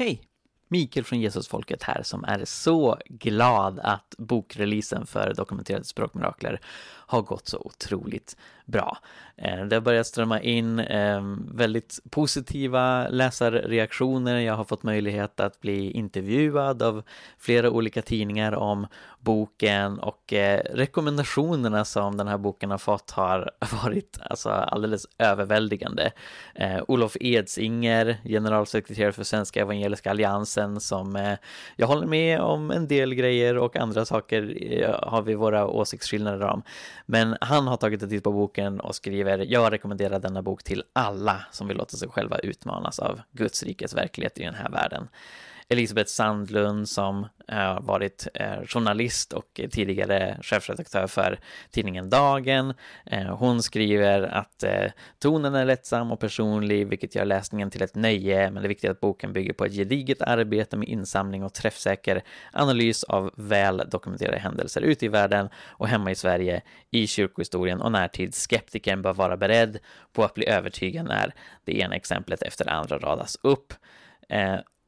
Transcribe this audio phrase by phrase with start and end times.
[0.00, 0.22] Hej!
[0.68, 6.60] Mikael från Jesusfolket här som är så glad att bokreleasen för dokumenterade språkmirakler
[7.06, 8.36] har gått så otroligt
[8.70, 8.98] bra.
[9.42, 11.20] Eh, det har börjat strömma in eh,
[11.54, 14.38] väldigt positiva läsarreaktioner.
[14.38, 17.02] Jag har fått möjlighet att bli intervjuad av
[17.38, 18.86] flera olika tidningar om
[19.20, 23.50] boken och eh, rekommendationerna som den här boken har fått har
[23.84, 26.12] varit alltså alldeles överväldigande.
[26.88, 31.36] Olof Edsinger, generalsekreterare för Svenska Evangeliska Alliansen som
[31.76, 34.40] jag håller med om en del grejer och andra saker
[35.02, 36.62] har vi våra åsiktsskillnader om.
[37.06, 40.84] Men han har tagit en titt på boken och skriver Jag rekommenderar denna bok till
[40.92, 45.08] alla som vill låta sig själva utmanas av Guds rikes verklighet i den här världen.
[45.72, 52.74] Elisabeth Sandlund som har varit eh, journalist och tidigare chefredaktör för tidningen Dagen.
[53.06, 54.64] Eh, hon skriver att
[55.18, 58.90] tonen är lättsam och personlig, vilket gör läsningen till ett nöje, men det är viktigt
[58.90, 64.38] att boken bygger på ett gediget arbete med insamling och träffsäker analys av väl dokumenterade
[64.38, 68.34] händelser ute i världen och hemma i Sverige, i kyrkohistorien och närtid.
[68.34, 69.78] Skeptikern bör vara beredd
[70.12, 73.74] på att bli övertygad när det ena exemplet efter det andra radas upp.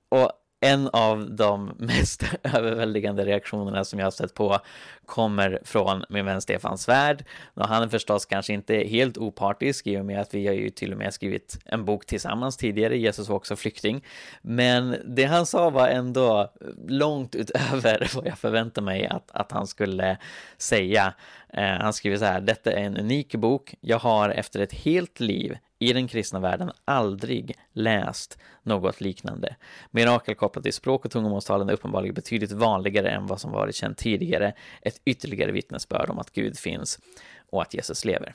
[0.08, 0.32] och
[0.62, 4.58] en av de mest överväldigande reaktionerna som jag har sett på
[5.06, 7.24] kommer från min vän Stefan Svärd.
[7.54, 10.70] Och han är förstås kanske inte helt opartisk i och med att vi har ju
[10.70, 14.04] till och med skrivit en bok tillsammans tidigare, Jesus var också flykting.
[14.42, 16.52] Men det han sa var ändå
[16.88, 20.16] långt utöver vad jag förväntade mig att, att han skulle
[20.58, 21.14] säga.
[21.52, 23.74] Eh, han skriver så här, detta är en unik bok.
[23.80, 29.56] Jag har efter ett helt liv i den kristna världen aldrig läst något liknande.
[29.90, 33.98] Mirakel kopplat till språk och tungomålstalen är uppenbarligen betydligt vanligare än vad som varit känt
[33.98, 34.52] tidigare.
[34.82, 36.98] Ett ytterligare vittnesbörd om att Gud finns
[37.50, 38.34] och att Jesus lever.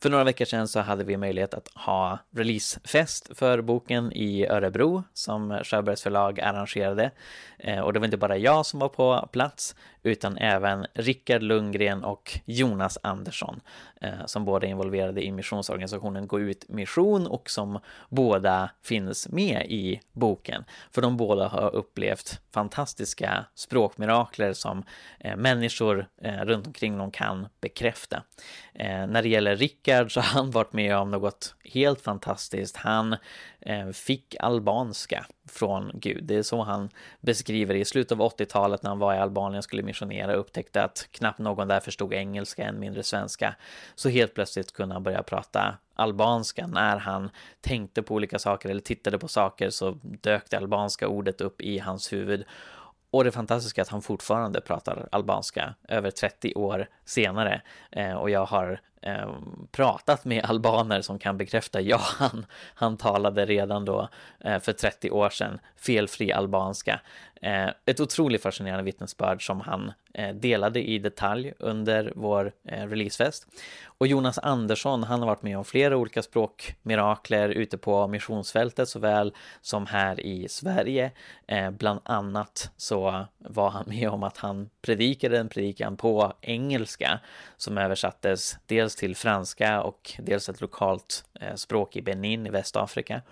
[0.00, 5.04] För några veckor sedan så hade vi möjlighet att ha releasefest för boken i Örebro
[5.12, 7.10] som Sjöbergs förlag arrangerade.
[7.58, 9.74] Eh, och det var inte bara jag som var på plats
[10.08, 13.60] utan även Rickard Lundgren och Jonas Andersson
[14.00, 19.66] eh, som båda är involverade i missionsorganisationen Gå ut mission och som båda finns med
[19.68, 20.64] i boken.
[20.90, 24.84] För de båda har upplevt fantastiska språkmirakler som
[25.20, 28.22] eh, människor eh, runt omkring dem kan bekräfta.
[29.08, 32.76] När det gäller Rickard så har han varit med om något helt fantastiskt.
[32.76, 33.16] Han
[33.92, 36.24] fick albanska från Gud.
[36.24, 36.88] Det är så han
[37.20, 37.80] beskriver det.
[37.80, 41.38] I slutet av 80-talet när han var i Albanien och skulle missionera upptäckte att knappt
[41.38, 43.54] någon där förstod engelska, än mindre svenska.
[43.94, 48.80] Så helt plötsligt kunde han börja prata albanska när han tänkte på olika saker eller
[48.80, 52.44] tittade på saker så dök det albanska ordet upp i hans huvud
[53.10, 57.62] och det fantastiska är att han fortfarande pratar albanska över 30 år senare.
[57.90, 59.34] Eh, och jag har eh,
[59.70, 64.08] pratat med albaner som kan bekräfta, ja, han, han talade redan då
[64.40, 67.00] eh, för 30 år sedan felfri albanska.
[67.42, 73.46] Eh, ett otroligt fascinerande vittnesbörd som han eh, delade i detalj under vår eh, releasefest.
[73.84, 79.34] Och Jonas Andersson, han har varit med om flera olika språkmirakler ute på missionsfältet såväl
[79.60, 81.10] som här i Sverige.
[81.46, 87.20] Eh, bland annat så var han med om att han predikade en predikan på engelska
[87.56, 93.22] som översattes dels till franska och dels ett lokalt eh, språk i Benin i Västafrika.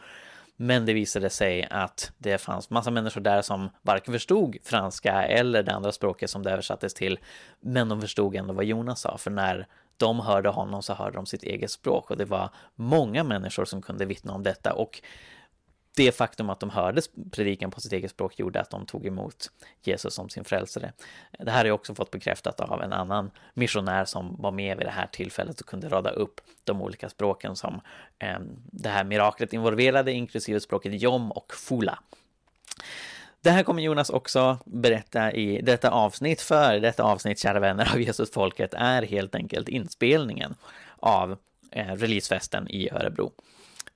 [0.56, 5.62] Men det visade sig att det fanns massa människor där som varken förstod franska eller
[5.62, 7.18] det andra språket som det översattes till.
[7.60, 11.26] Men de förstod ändå vad Jonas sa, för när de hörde honom så hörde de
[11.26, 15.02] sitt eget språk och det var många människor som kunde vittna om detta och
[15.96, 19.50] det faktum att de hörde predikan på sitt eget språk gjorde att de tog emot
[19.82, 20.92] Jesus som sin frälsare.
[21.38, 24.86] Det här har jag också fått bekräftat av en annan missionär som var med vid
[24.86, 27.80] det här tillfället och kunde rada upp de olika språken som
[28.18, 28.38] eh,
[28.72, 31.98] det här miraklet involverade, inklusive språket jom och fula.
[33.40, 38.00] Det här kommer Jonas också berätta i detta avsnitt, för detta avsnitt, kära vänner av
[38.00, 40.54] Jesusfolket, är helt enkelt inspelningen
[41.00, 41.38] av
[41.70, 43.32] eh, releasefesten i Örebro.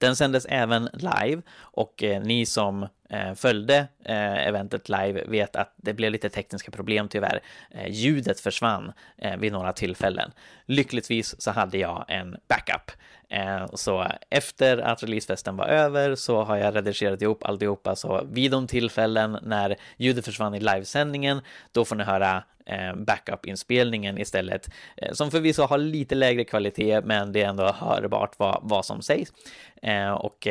[0.00, 5.74] Den sändes även live och eh, ni som eh, följde eh, eventet live vet att
[5.76, 7.40] det blev lite tekniska problem tyvärr.
[7.70, 10.32] Eh, ljudet försvann eh, vid några tillfällen.
[10.66, 12.90] Lyckligtvis så hade jag en backup.
[13.30, 18.50] Eh, så efter att releasefesten var över så har jag redigerat ihop alltihopa så vid
[18.50, 21.40] de tillfällen när ljudet försvann i livesändningen
[21.72, 27.32] då får ni höra eh, backup-inspelningen istället, eh, som förvisso har lite lägre kvalitet, men
[27.32, 29.32] det är ändå hörbart vad, vad som sägs.
[30.18, 30.48] Och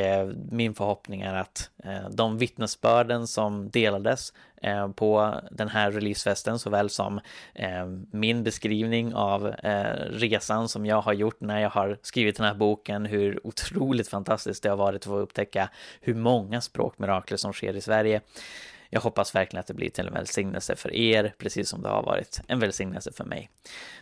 [0.52, 1.70] min förhoppning är att
[2.12, 7.20] de vittnesbörden som delades Eh, på den här releasefesten såväl som
[7.54, 12.46] eh, min beskrivning av eh, resan som jag har gjort när jag har skrivit den
[12.46, 15.70] här boken, hur otroligt fantastiskt det har varit att få upptäcka
[16.02, 18.22] hur många språkmirakler som sker i Sverige.
[18.90, 22.04] Jag hoppas verkligen att det blir till en välsignelse för er, precis som det har
[22.04, 23.50] varit en välsignelse för mig.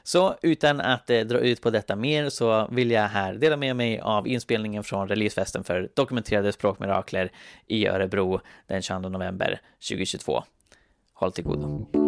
[0.04, 3.76] Så utan att eh, dra ut på detta mer så vill jag här dela med
[3.76, 7.32] mig av inspelningen från releasefesten för dokumenterade språkmirakler
[7.68, 10.44] i Örebro den 22 november 2022.
[11.14, 12.07] Håll till godo.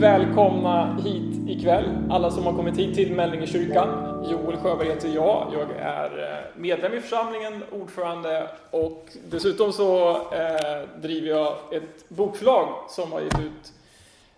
[0.00, 4.24] Välkomna hit ikväll, alla som har kommit hit till Mällinge kyrkan.
[4.30, 11.00] Joel Sjöberg heter jag, jag är eh, medlem i församlingen, ordförande och dessutom så eh,
[11.00, 13.72] driver jag ett bokförlag som har gett ut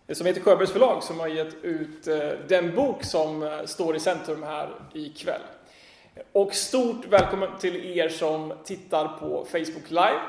[0.06, 3.96] eh, som heter Sjöbergs förlag som har gett ut eh, den bok som eh, står
[3.96, 5.42] i centrum här ikväll.
[6.32, 10.20] Och stort välkommen till er som tittar på Facebook Live.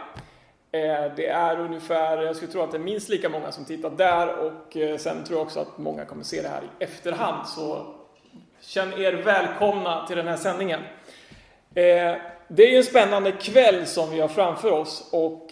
[0.75, 3.89] Eh, det är ungefär, jag skulle tro att det är minst lika många som tittar
[3.89, 7.47] där och eh, sen tror jag också att många kommer se det här i efterhand.
[7.47, 7.85] Så
[8.61, 10.79] känn er välkomna till den här sändningen.
[11.75, 12.15] Eh,
[12.47, 15.47] det är en spännande kväll som vi har framför oss och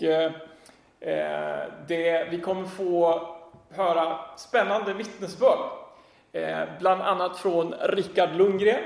[1.87, 3.21] det, vi kommer få
[3.69, 5.59] höra spännande vittnesbörd.
[6.79, 8.83] Bland annat från Rickard Lundgren,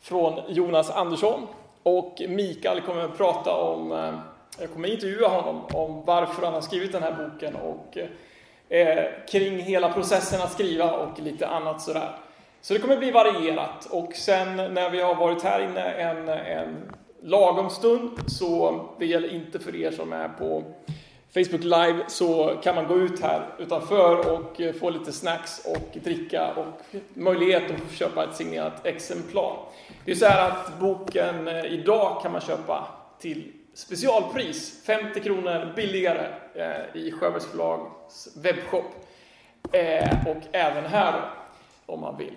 [0.00, 1.46] från Jonas Andersson
[1.82, 3.92] och Mikael kommer att prata om
[4.62, 7.98] jag kommer intervjua honom om varför han har skrivit den här boken och
[8.68, 12.10] eh, kring hela processen att skriva och lite annat sådär.
[12.60, 16.92] Så det kommer bli varierat och sen när vi har varit här inne en, en
[17.22, 20.62] lagom stund så det gäller inte för er som är på
[21.34, 26.54] Facebook Live så kan man gå ut här utanför och få lite snacks och dricka
[26.54, 26.66] och
[27.14, 29.56] möjlighet att köpa ett signerat exemplar.
[30.04, 32.88] Det är så här att boken eh, idag kan man köpa
[33.20, 38.84] till specialpris, 50 kronor billigare eh, i Sjöbergs förlags webbshop.
[39.72, 41.30] Eh, och även här
[41.86, 42.34] om man vill.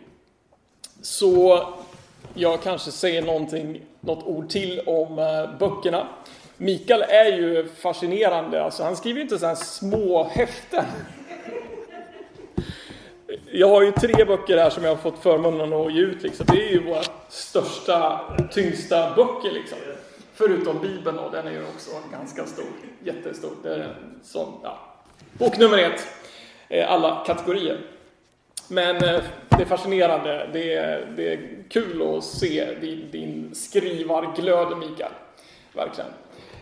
[1.01, 1.63] Så
[2.33, 6.07] jag kanske säger någonting, något ord till om eh, böckerna.
[6.57, 10.85] Mikael är ju fascinerande, alltså han skriver ju inte sådana här små häften.
[13.51, 16.23] Jag har ju tre böcker här som jag har fått förmånen att ge ut.
[16.23, 16.45] Liksom.
[16.49, 18.21] Det är ju våra största,
[18.51, 19.51] tyngsta böcker.
[19.51, 19.77] Liksom.
[20.35, 22.65] Förutom Bibeln och den är ju också ganska stor,
[23.03, 23.51] jättestor.
[23.63, 24.79] Det är en sån, ja,
[25.33, 26.07] bok nummer ett,
[26.69, 27.81] eh, alla kategorier.
[28.67, 34.77] Men eh, det är fascinerande, det är, det är kul att se din, din skrivarglöd
[34.77, 35.11] Mikael.
[35.73, 36.09] Verkligen.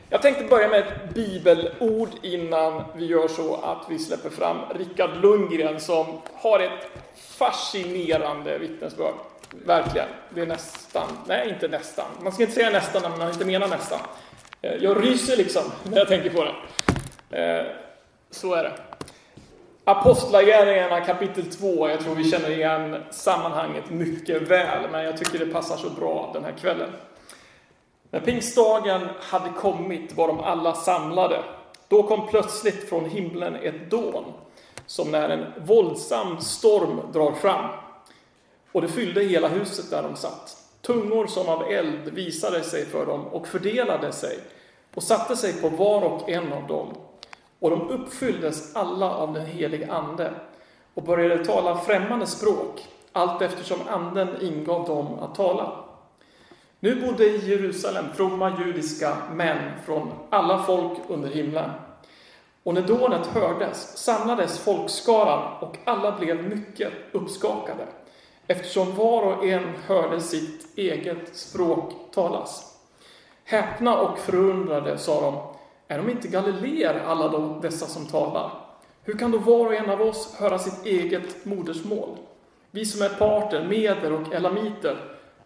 [0.09, 5.21] Jag tänkte börja med ett bibelord innan vi gör så att vi släpper fram Rickard
[5.21, 9.13] Lundgren som har ett fascinerande vittnesbörd.
[9.65, 10.07] Verkligen.
[10.29, 12.05] Det är nästan, nej inte nästan.
[12.21, 13.99] Man ska inte säga nästan när man inte menar nästan.
[14.61, 16.53] Eh, jag ryser liksom när jag tänker på det.
[17.59, 17.65] Eh,
[18.31, 18.73] så är det.
[19.85, 25.53] Apostlagärningarna kapitel 2, jag tror vi känner igen sammanhanget mycket väl, men jag tycker det
[25.53, 26.89] passar så bra den här kvällen.
[28.11, 31.43] När pingstdagen hade kommit var de alla samlade.
[31.87, 34.33] Då kom plötsligt från himlen ett dån,
[34.85, 37.65] som när en våldsam storm drar fram
[38.73, 40.57] och det fyllde hela huset där de satt.
[40.81, 44.39] Tungor som av eld visade sig för dem och fördelade sig
[44.95, 46.87] och satte sig på var och en av dem.
[47.59, 50.33] Och de uppfylldes alla av den helige Ande
[50.93, 55.71] och började tala främmande språk allt eftersom Anden ingav dem att tala.
[56.79, 61.69] Nu bodde i Jerusalem fromma judiska män från alla folk under himlen.
[62.63, 67.85] Och när dånet hördes samlades folkskaran och alla blev mycket uppskakade
[68.47, 72.77] eftersom var och en hörde sitt eget språk talas.
[73.43, 75.35] Häpna och förundrade sa de,
[75.93, 78.51] är de inte galileer alla de, dessa som talar?
[79.03, 82.17] Hur kan då var och en av oss höra sitt eget modersmål?
[82.71, 84.97] Vi som är parter, meder och elamiter,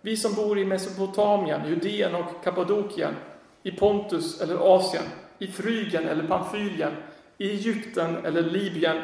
[0.02, 3.16] vi som bor i Mesopotamien, Judeen och Kappadokien,
[3.64, 5.04] i Pontus eller Asien,
[5.40, 6.92] i Frygien eller Pamfylien,
[7.38, 9.04] i Egypten eller Libyen,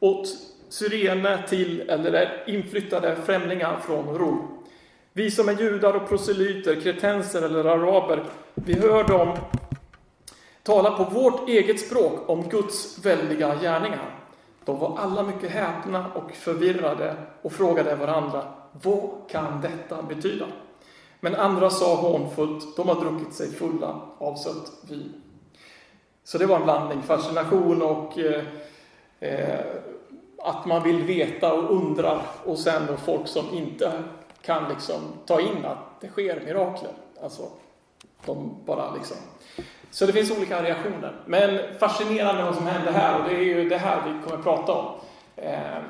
[0.00, 0.28] åt
[0.72, 4.64] Syrene till eller är inflyttade främlingar från Rom.
[5.12, 8.24] Vi som är judar och proselyter, kretenser eller araber,
[8.54, 9.36] vi hör dem
[10.62, 14.18] tala på vårt eget språk om Guds väldiga gärningar.
[14.64, 20.46] De var alla mycket häpna och förvirrade och frågade varandra, vad kan detta betyda?
[21.20, 25.12] Men andra sa hånfullt, de har druckit sig fulla av sött vin.
[26.24, 28.44] Så det var en blandning, fascination och eh,
[29.20, 29.60] eh,
[30.42, 33.92] att man vill veta och undrar och sen då folk som inte
[34.42, 36.90] kan liksom ta in att det sker mirakler.
[37.22, 37.42] Alltså,
[38.26, 39.16] de bara liksom...
[39.90, 41.16] Så det finns olika reaktioner.
[41.26, 44.44] Men fascinerande vad som hände här och det är ju det här vi kommer att
[44.44, 44.94] prata om.
[45.36, 45.82] Ehm,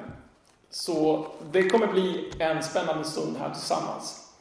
[0.71, 4.33] så det kommer bli en spännande stund här tillsammans.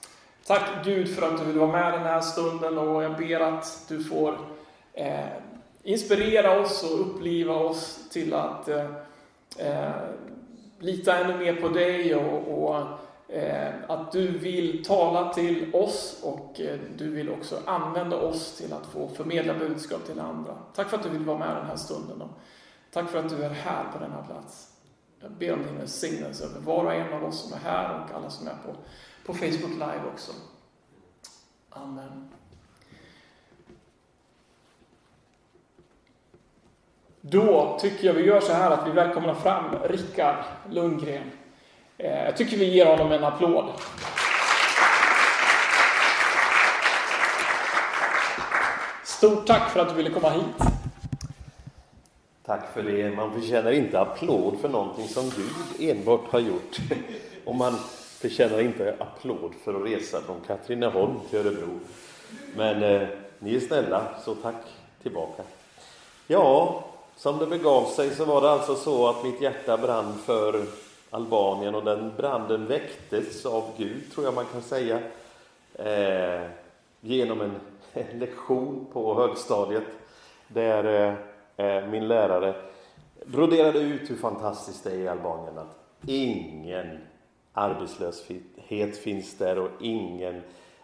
[0.46, 3.86] Tack Gud för att du vill vara med den här stunden och jag ber att
[3.88, 4.38] du får
[4.94, 5.28] ehm,
[5.84, 8.86] inspirera oss och uppliva oss till att eh,
[9.58, 9.92] eh,
[10.80, 12.76] lita ännu mer på dig och, och
[13.32, 18.74] eh, att du vill tala till oss och eh, du vill också använda oss till
[18.74, 20.58] att få förmedla budskap till andra.
[20.76, 22.30] Tack för att du vill vara med den här stunden och
[22.92, 24.68] tack för att du är här på denna plats.
[25.20, 28.16] Jag ber om din välsignelse över var och en av oss som är här och
[28.16, 28.76] alla som är på,
[29.26, 30.32] på Facebook Live också.
[31.70, 32.30] Amen.
[37.22, 40.36] Då tycker jag vi gör så här att vi välkomnar fram Rickard
[40.70, 41.32] Lundgren.
[41.98, 43.66] Eh, jag tycker vi ger honom en applåd.
[49.04, 50.72] Stort tack för att du ville komma hit.
[52.46, 53.16] Tack för det.
[53.16, 56.78] Man förtjänar inte applåd för någonting som Gud enbart har gjort.
[57.46, 57.76] Och man
[58.22, 61.80] förtjänar inte applåd för att resa från Katrineholm till Örebro.
[62.56, 63.08] Men eh,
[63.40, 64.64] ni är snälla, så tack
[65.02, 65.44] tillbaka.
[66.28, 66.84] Ja,
[67.22, 70.66] som det begav sig så var det alltså så att mitt hjärta brann för
[71.10, 75.00] Albanien och den branden väcktes av Gud, tror jag man kan säga,
[75.74, 76.48] eh,
[77.02, 77.56] genom en,
[77.94, 79.84] en, lektion på högstadiet
[80.48, 80.84] där
[81.58, 82.56] eh, eh, min lärare,
[83.26, 87.00] broderade ut hur fantastiskt det är i Albanien att ingen
[87.54, 90.42] arbetslöshet finns där och ingen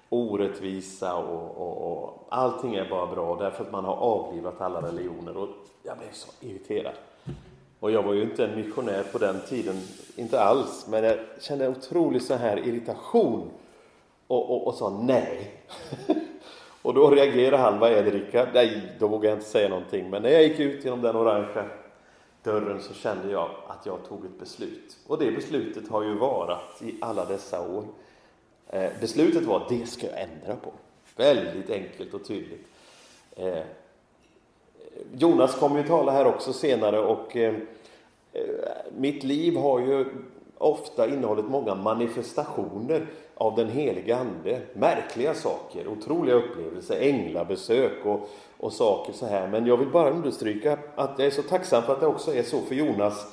[0.10, 5.38] orättvisa och, och, och allting är bara bra därför att man har avlivat alla religioner
[5.38, 5.50] och
[5.84, 6.94] jag blev så irriterad.
[7.80, 9.76] Och jag var ju inte en missionär på den tiden,
[10.16, 13.50] inte alls, men jag kände otrolig så här irritation
[14.28, 15.52] och, och, och sa nej.
[16.82, 18.48] Och då reagerade han, vad är det Rickard?
[18.54, 20.10] Nej, då vågade jag inte säga någonting.
[20.10, 21.66] Men när jag gick ut genom den orangea
[22.44, 24.98] dörren så kände jag att jag tog ett beslut.
[25.08, 27.84] Och det beslutet har ju varat i alla dessa år.
[28.70, 30.72] Eh, beslutet var, det ska jag ändra på.
[31.16, 32.68] Väldigt enkelt och tydligt.
[33.36, 33.64] Eh,
[35.18, 37.54] Jonas kommer ju tala här också senare och eh,
[38.34, 38.44] eh
[38.98, 40.06] mitt liv har ju
[40.58, 44.62] ofta innehållit många manifestationer av den heliga Ande.
[44.74, 49.48] Märkliga saker, otroliga upplevelser, änglabesök och, och saker så här.
[49.48, 52.44] Men jag vill bara understryka att jag är så tacksam för att det också är
[52.44, 53.28] så för Jonas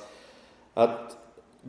[0.73, 1.17] att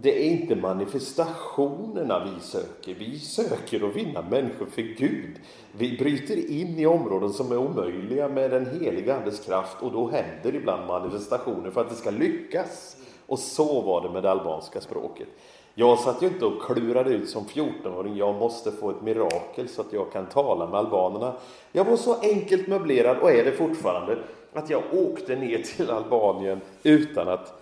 [0.00, 2.94] det är inte manifestationerna vi söker.
[2.94, 5.36] Vi söker att vinna människor för Gud.
[5.72, 10.10] Vi bryter in i områden som är omöjliga med den heliga Andes kraft och då
[10.10, 12.96] händer ibland manifestationer för att det ska lyckas.
[13.26, 15.28] Och så var det med det albanska språket.
[15.74, 19.80] Jag satt ju inte och klurade ut som 14-åring, jag måste få ett mirakel så
[19.80, 21.34] att jag kan tala med albanerna.
[21.72, 24.18] Jag var så enkelt möblerad, och är det fortfarande,
[24.52, 27.55] att jag åkte ner till Albanien utan att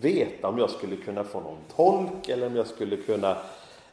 [0.00, 3.36] veta om jag skulle kunna få någon tolk eller om jag skulle kunna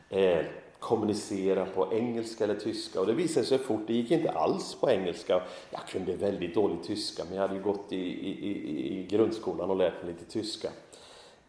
[0.09, 0.39] eh,
[0.79, 2.99] kommunicera på engelska eller tyska.
[2.99, 5.41] Och det visade sig fort, det gick inte alls på engelska.
[5.71, 9.75] Jag kunde väldigt dålig tyska, men jag hade ju gått i, i, i grundskolan och
[9.75, 10.69] lärt mig lite tyska.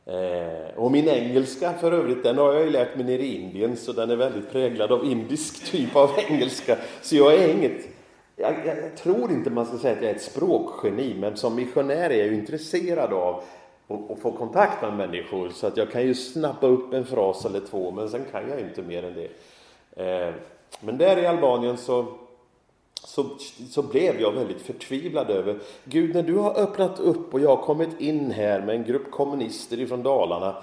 [0.06, 3.76] Eh, och min engelska för övrigt, den har jag ju lärt mig nere i Indien,
[3.76, 6.78] så den är väldigt präglad av indisk typ av engelska.
[7.02, 7.88] Så jag är inget,
[8.36, 11.54] jag, jag, jag tror inte man ska säga att jag är ett språkgeni, men som
[11.54, 13.42] missionär är jag ju intresserad av
[13.86, 17.60] och få kontakt med människor, så att jag kan ju snappa upp en fras eller
[17.60, 19.28] två, men sen kan jag ju inte mer än det.
[20.04, 20.34] Eh,
[20.80, 22.06] men där i Albanien så
[23.04, 23.24] så,
[23.70, 27.62] så blev jag väldigt förtvivlad över Gud, när du har öppnat upp och jag har
[27.62, 30.56] kommit in här med en grupp kommunister ifrån Dalarna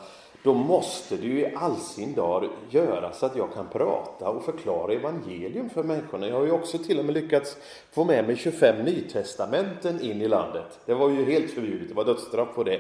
[0.43, 4.93] då måste du i all sin dag göra så att jag kan prata och förklara
[4.93, 6.27] evangelium för människorna.
[6.27, 7.57] Jag har ju också till och med lyckats
[7.91, 10.79] få med mig 25 nytestamenten in i landet.
[10.85, 12.79] Det var ju helt förbjudet, det var dödsstraff på det.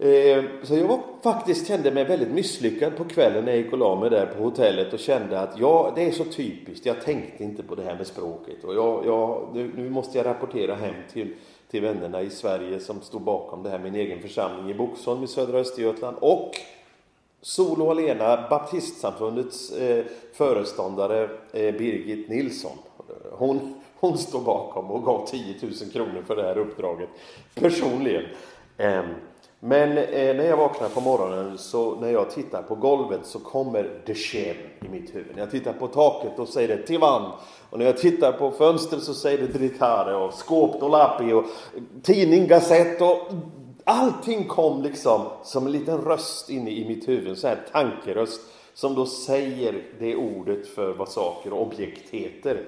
[0.00, 3.78] Eh, så jag var, faktiskt kände mig väldigt misslyckad på kvällen när jag gick och
[3.78, 6.86] la mig där på hotellet och kände att ja, det är så typiskt.
[6.86, 10.26] Jag tänkte inte på det här med språket och jag, jag, nu, nu måste jag
[10.26, 11.34] rapportera hem till,
[11.70, 15.26] till vännerna i Sverige som stod bakom det här, min egen församling i Boxholm i
[15.26, 16.50] södra Östergötland och
[17.40, 22.78] Solo och Lena, baptistsamfundets eh, föreståndare eh, Birgit Nilsson.
[23.30, 27.08] Hon, hon stod bakom och gav 10 000 kronor för det här uppdraget
[27.54, 28.24] personligen.
[28.76, 29.02] Eh,
[29.60, 34.00] men eh, när jag vaknar på morgonen så när jag tittar på golvet så kommer
[34.06, 35.30] Dechem i mitt huvud.
[35.34, 37.32] När jag tittar på taket då säger det Tivan.
[37.70, 41.44] Och när jag tittar på fönstret så säger det Dritare och skåp Dolapi och
[42.02, 43.18] tidning Gazette och
[43.84, 48.40] allting kom liksom som en liten röst inne i mitt huvud, en sån här tankeröst
[48.74, 52.64] som då säger det ordet för vad saker och objekt heter.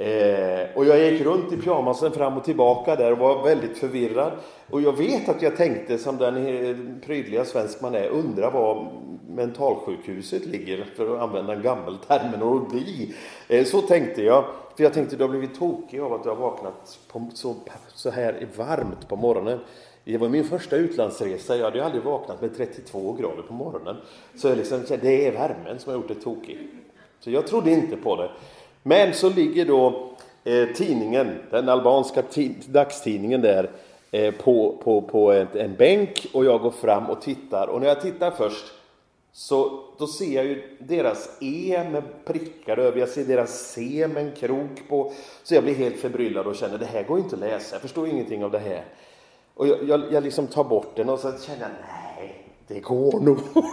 [0.00, 4.32] Eh, och jag gick runt i pyjamasen fram och tillbaka där och var väldigt förvirrad.
[4.70, 8.92] Och jag vet att jag tänkte, som den prydliga svensk man är, undra var
[9.28, 13.14] mentalsjukhuset ligger, för att använda en gammal terminologi.
[13.48, 14.44] Eh, så tänkte jag.
[14.76, 17.54] För jag tänkte, du har blivit tokig av att du har vaknat på, så,
[17.94, 19.58] så här varmt på morgonen.
[20.04, 21.56] Det var min första utlandsresa.
[21.56, 23.96] Jag hade aldrig vaknat med 32 grader på morgonen.
[24.36, 26.68] Så jag liksom, det är värmen som har gjort det tokig.
[27.20, 28.30] Så jag trodde inte på det.
[28.82, 30.10] Men så ligger då
[30.44, 32.22] eh, tidningen, den albanska
[32.66, 33.70] dagstidningen där
[34.10, 37.66] eh, på, på, på ett, en bänk och jag går fram och tittar.
[37.66, 38.64] Och när jag tittar först
[39.32, 44.26] så då ser jag ju deras E med prickar över, jag ser deras C med
[44.26, 45.12] en krok på.
[45.42, 48.08] Så jag blir helt förbryllad och känner det här går inte att läsa, jag förstår
[48.08, 48.84] ingenting av det här.
[49.54, 51.70] Och jag, jag, jag liksom tar bort den och så känner jag,
[52.16, 53.38] nej, det går nog.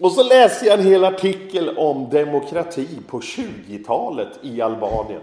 [0.00, 5.20] Och så läser jag en hel artikel om demokrati på 20-talet i Albanien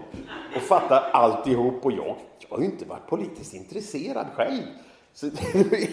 [0.56, 4.62] och fattar alltihop och jag, jag har ju inte varit politiskt intresserad själv.
[5.14, 5.30] Så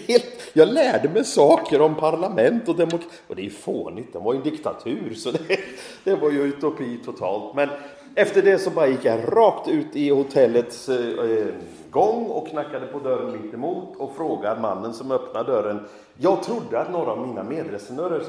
[0.06, 3.14] helt, jag lärde mig saker om parlament och demokrati.
[3.26, 5.58] Och det är ju fånigt, det var ju en diktatur så det,
[6.04, 7.54] det var ju utopi totalt.
[7.54, 7.68] Men
[8.14, 11.46] efter det så bara gick jag rakt ut i hotellets eh,
[11.90, 15.80] gång och knackade på dörren mitt emot och frågade mannen som öppnade dörren.
[16.16, 18.22] Jag trodde att några av mina medresenärer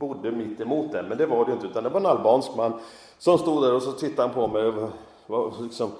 [0.00, 2.72] bodde mitt emot den, men det var det inte, utan det var en albansk man
[3.18, 4.72] som stod där och så tittade han på mig.
[5.26, 5.90] Var, liksom,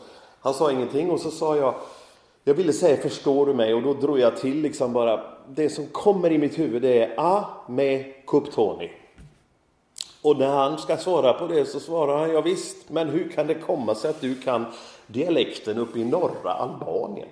[0.41, 1.75] han sa ingenting och så sa jag,
[2.45, 3.75] jag ville säga förstår du mig?
[3.75, 7.15] Och då drog jag till liksom bara, det som kommer i mitt huvud det är
[7.17, 8.91] a med kuptoni.
[10.23, 13.47] Och när han ska svara på det så svarar han, ja, visst, men hur kan
[13.47, 14.67] det komma sig att du kan
[15.07, 17.29] dialekten uppe i norra Albanien?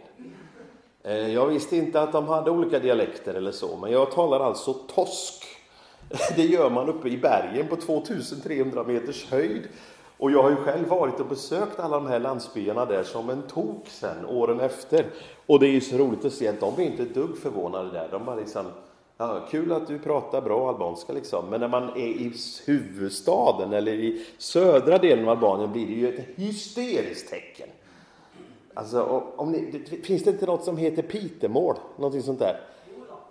[1.03, 4.73] Eh, jag visste inte att de hade olika dialekter eller så, men jag talar alltså
[4.73, 5.58] tosk.
[6.37, 9.69] Det gör man uppe i bergen på 2300 meters höjd.
[10.19, 13.43] Och jag har ju själv varit och besökt alla de här landsbyarna där som en
[13.43, 15.07] tok sen, åren efter.
[15.47, 17.91] Och det är ju så roligt att se att de är inte ett dugg förvånade
[17.91, 18.09] där.
[18.11, 18.67] De bara liksom,
[19.17, 21.45] ja, kul att du pratar bra albanska liksom.
[21.51, 22.33] Men när man är i
[22.67, 27.69] huvudstaden eller i södra delen av Albanien blir det ju ett hysteriskt tecken.
[28.75, 31.77] Alltså, om ni, finns det inte något som heter pitemål?
[31.97, 32.61] Någonting sånt där?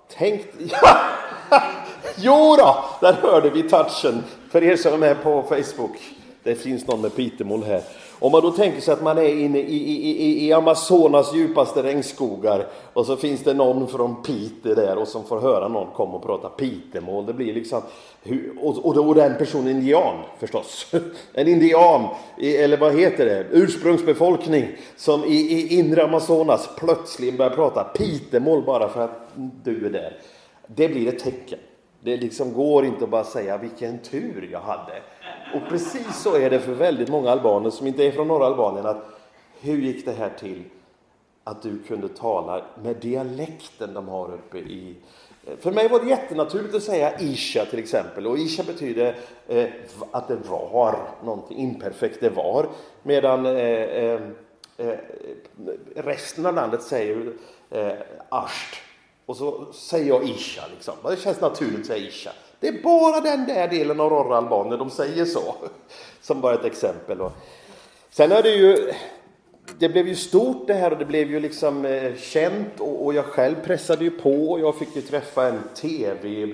[0.07, 0.45] Tänk...
[2.17, 4.23] jo då, där hörde vi touchen.
[4.51, 5.97] För er som är med på Facebook.
[6.43, 7.81] Det finns någon med pitemål här.
[8.19, 11.83] Om man då tänker sig att man är inne i, i, i, i Amazonas djupaste
[11.83, 16.13] regnskogar och så finns det någon från Pite där och som får höra någon komma
[16.13, 17.25] och prata pitemål.
[17.25, 17.81] Det blir liksom,
[18.59, 20.91] och, och då är den personen indian förstås.
[21.33, 27.83] En indian, eller vad heter det, ursprungsbefolkning som i, i inre Amazonas plötsligt börjar prata
[27.83, 29.29] pitemål bara för att
[29.63, 30.17] du är där.
[30.67, 31.59] Det blir ett tecken.
[31.99, 35.01] Det liksom går inte att bara säga vilken tur jag hade.
[35.53, 38.85] Och precis så är det för väldigt många albaner som inte är från norra Albanien.
[38.85, 39.05] Att
[39.61, 40.63] hur gick det här till
[41.43, 44.95] att du kunde tala med dialekten de har uppe i...
[45.45, 48.27] Eh, för mig var det jättenaturligt att säga Isha till exempel.
[48.27, 49.15] Och Isha betyder
[49.47, 49.67] eh,
[50.11, 52.67] att det var någonting imperfekt, det var.
[53.03, 54.21] Medan eh, eh,
[54.77, 54.97] eh
[55.95, 57.33] resten av landet säger
[57.69, 57.91] eh,
[58.29, 58.86] Asht.
[59.27, 60.93] Och så säger jag Isha liksom.
[61.03, 62.31] Det känns naturligt att säga Isha.
[62.59, 65.55] Det är bara den där delen av Rorra-albanien de säger så.
[66.21, 67.17] Som bara ett exempel.
[68.09, 68.93] Sen är det ju
[69.79, 73.13] det blev ju stort det här och det blev ju liksom eh, känt och, och,
[73.13, 76.53] jag själv pressade ju på och jag fick ju träffa en TV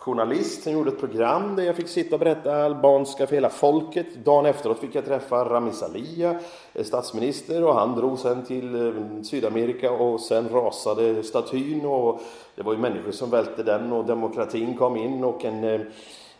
[0.00, 4.06] journalist, som gjorde ett program där jag fick sitta och berätta albanska för hela folket.
[4.24, 6.40] Dagen efteråt fick jag träffa Rami Alia,
[6.74, 12.20] eh, statsminister, och han drog sen till eh, Sydamerika och sen rasade statyn och
[12.54, 15.80] det var ju människor som välte den och demokratin kom in och en, eh,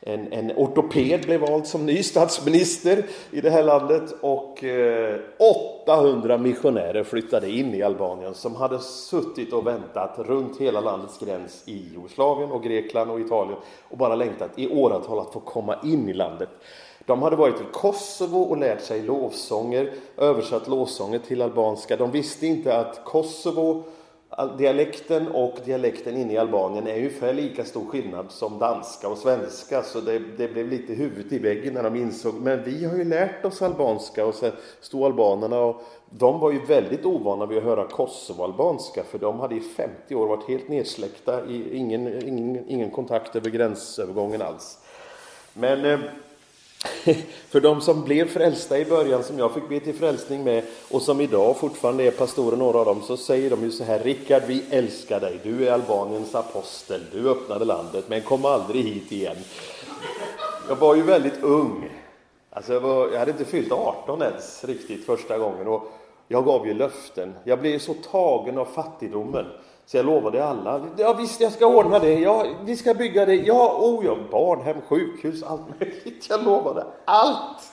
[0.03, 5.17] en, en ortoped blev vald som ny statsminister i det här landet och eh,
[5.87, 11.63] 800 missionärer flyttade in i Albanien som hade suttit och väntat runt hela landets gräns
[11.67, 13.59] i Jugoslavien och Grekland och Italien
[13.89, 16.51] och bara längtat i åratal att få komma in i landet.
[17.07, 21.97] De hade varit i Kosovo och lärt sig lovsånger, översatt lovsånger till albanska.
[21.97, 23.85] De visste inte att Kosovo
[24.59, 29.83] dialekten och dialekten inne i Albanien är ungefär lika stor skillnad som danska och svenska
[29.83, 33.05] så det, det, blev lite huvudet i väggen när de insåg men vi har ju
[33.05, 37.65] lärt oss albanska och sen stod albanerna och de var ju väldigt ovana vid att
[37.65, 42.91] höra kosovoalbanska för de hade i 50 år varit helt nedsläckta, i ingen, ingen, ingen
[42.91, 44.79] kontakt över gränsövergången alls.
[45.53, 46.01] Men eh,
[47.49, 51.03] för de som blev frälsta i början, som jag fick be till frälsning med och
[51.03, 54.43] som idag fortfarande är pastorer, några av dem, så säger de ju så här Rickard,
[54.47, 59.37] vi älskar dig, du är Albaniens apostel, du öppnade landet, men kom aldrig hit igen.
[60.69, 61.89] Jag var ju väldigt ung.
[62.51, 65.93] Alltså jag, var, jag hade inte fyllt 18 ens riktigt första gången och
[66.29, 67.35] jag gav ju löften.
[67.45, 69.47] Jag blev så tagen av fattigdomen
[69.91, 73.35] så jag lovade alla, ja visst jag ska ordna det, ja vi ska bygga det,
[73.35, 76.27] ja, oh ja, barnhem, sjukhus, allt möjligt.
[76.29, 77.73] Jag lovade allt!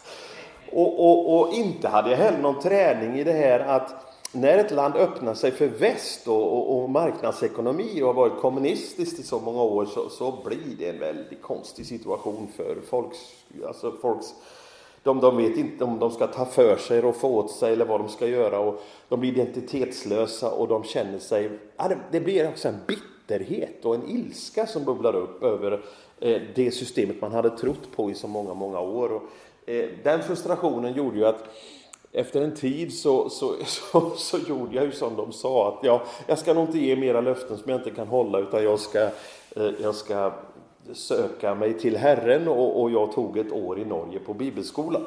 [0.72, 3.96] Och, och, och inte hade jag heller någon träning i det här att
[4.32, 9.20] när ett land öppnar sig för väst och, och, och marknadsekonomi och har varit kommunistiskt
[9.20, 13.18] i så många år så, så blir det en väldigt konstig situation för folks,
[13.68, 14.28] alltså folks
[15.08, 17.86] de, de vet inte om de ska ta för sig och få åt sig eller
[17.86, 18.60] vad de ska göra.
[18.60, 21.50] Och de blir identitetslösa och de känner sig...
[21.78, 25.82] Ja, det, det blir också en bitterhet och en ilska som bubblar upp över
[26.20, 29.12] eh, det systemet man hade trott på i så många, många år.
[29.12, 29.24] Och,
[29.70, 31.43] eh, den frustrationen gjorde ju att
[32.12, 36.02] efter en tid så, så, så, så, gjorde jag ju som de sa att jag,
[36.28, 39.00] jag ska nog inte ge mera löften som jag inte kan hålla utan jag ska,
[39.56, 40.34] eh, jag ska
[40.93, 45.02] söka mig till Herren och, och jag tog ett år i Norge på bibelskola.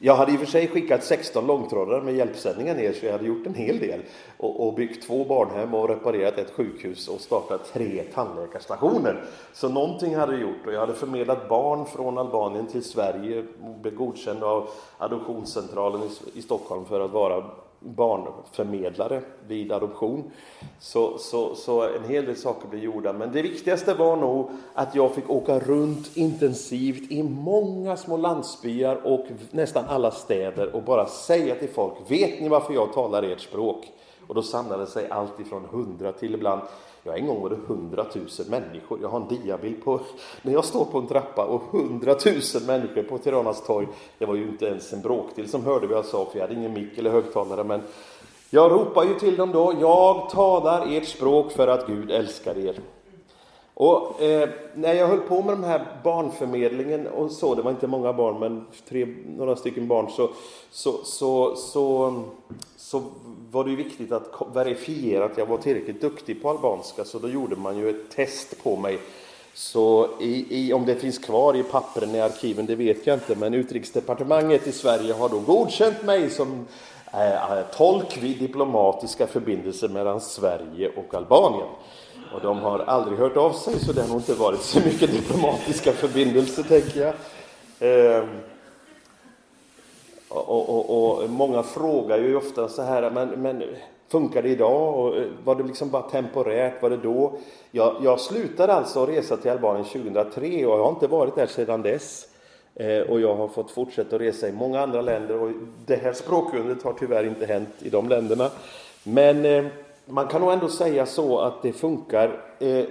[0.00, 3.26] Jag hade i och för sig skickat 16 långtradare med hjälpsändningar ner så jag hade
[3.26, 4.00] gjort en hel del
[4.36, 9.24] och, och byggt två barnhem och reparerat ett sjukhus och startat tre tandläkarstationer.
[9.52, 13.80] Så någonting hade jag gjort och jag hade förmedlat barn från Albanien till Sverige och
[13.82, 17.44] blev godkänd av Adoptionscentralen i, i Stockholm för att vara
[17.80, 20.30] barnförmedlare vid adoption.
[20.78, 23.12] Så, så, så en hel del saker blev gjorda.
[23.12, 28.96] Men det viktigaste var nog att jag fick åka runt intensivt i många små landsbyar
[29.04, 33.40] och nästan alla städer och bara säga till folk, vet ni varför jag talar ert
[33.40, 33.92] språk?
[34.26, 36.62] Och då samlade sig allt ifrån hundra till ibland
[37.08, 38.98] Ja, en gång var det hundratusen människor.
[39.02, 40.00] Jag har en diabild på
[40.42, 43.86] när jag står på en trappa och hundratusen människor på Tiranas torg.
[44.18, 46.60] Det var ju inte ens en bråkdel som hörde vad jag sa, för jag hade
[46.60, 47.64] ingen mick eller högtalare.
[47.64, 47.82] Men
[48.50, 49.74] jag ropar ju till dem då.
[49.80, 52.80] Jag talar ert språk för att Gud älskar er.
[53.74, 57.86] Och eh, när jag höll på med den här barnförmedlingen och så, det var inte
[57.86, 60.30] många barn, men tre, några stycken barn, så,
[60.70, 62.22] så, så, så,
[62.76, 63.02] så
[63.50, 67.28] var det ju viktigt att verifiera att jag var tillräckligt duktig på albanska, så då
[67.28, 68.98] gjorde man ju ett test på mig.
[69.54, 73.34] Så i, i, om det finns kvar i pappren i arkiven, det vet jag inte,
[73.34, 76.66] men Utrikesdepartementet i Sverige har då godkänt mig som
[77.12, 81.68] eh, eh tolk vid diplomatiska förbindelser mellan Sverige och Albanien.
[82.34, 85.12] Och de har aldrig hört av sig, så det har nog inte varit så mycket
[85.12, 87.14] diplomatiska förbindelser, tänker jag.
[87.80, 88.24] Eh,
[90.28, 93.62] och, och, och, många frågar ju ofta så här, men, men
[94.08, 94.98] funkar det idag?
[94.98, 96.82] Och eh, var det liksom bara temporärt?
[96.82, 97.32] Var det då?
[97.70, 101.82] Jag, jag slutade alltså resa till Albanien 2003 och jag har inte varit där sedan
[101.82, 102.28] dess.
[102.74, 105.50] Eh, och jag har fått fortsätta att resa i många andra länder och
[105.86, 108.50] det här språkundret har tyvärr inte hänt i de länderna.
[109.02, 109.64] Men eh,
[110.04, 112.84] man kan nog ändå säga så att det funkar eh,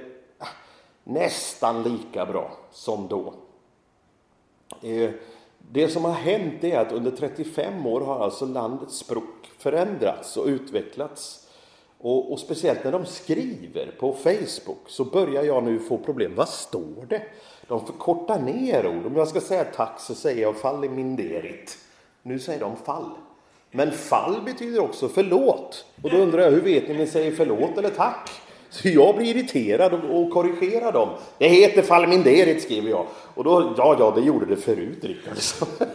[1.03, 3.33] nästan lika bra som då.
[4.81, 5.09] Eh,
[5.71, 10.45] det som har hänt är att under 35 år har alltså landets språk förändrats och
[10.45, 11.47] utvecklats.
[11.99, 16.35] Och, och, speciellt när de skriver på Facebook så börjar jag nu få problem.
[16.35, 17.21] Vad står det?
[17.67, 19.05] De förkortar ner ord.
[19.05, 21.77] Om jag ska säga tack så säger jag fall i min derit.
[22.23, 23.09] Nu säger de fall.
[23.71, 25.85] Men fall betyder också förlåt.
[26.03, 28.29] Och då undrar jag, hur vet ni om ni säger förlåt eller tack?
[28.69, 31.09] Så jag blir irriterad och korrigerar dem.
[31.37, 33.05] Det heter falminderit, skriver jag.
[33.33, 35.37] Och då, ja, ja, det gjorde det förut, Rickard.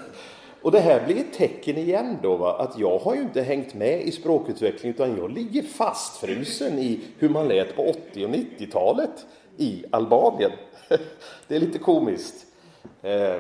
[0.63, 2.57] Och det här blir ett tecken igen då, va?
[2.59, 7.29] att jag har ju inte hängt med i språkutvecklingen utan jag ligger fastfrusen i hur
[7.29, 10.53] man lät på 80 och 90-talet i Albanien.
[11.49, 12.47] Det är lite komiskt.
[13.03, 13.37] Eh,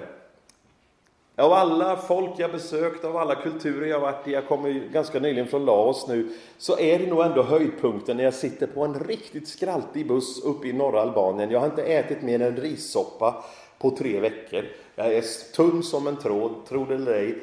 [1.43, 5.21] av alla folk jag besökt, av alla kulturer jag varit i, jag kommer ju ganska
[5.21, 6.29] nyligen från Laos nu,
[6.59, 10.69] så är det nog ändå höjdpunkten när jag sitter på en riktigt skraltig buss uppe
[10.69, 11.51] i norra Albanien.
[11.51, 13.45] Jag har inte ätit mer än rissoppa
[13.79, 14.65] på tre veckor.
[14.95, 17.39] Jag är tunn som en tråd, tro det eller ej.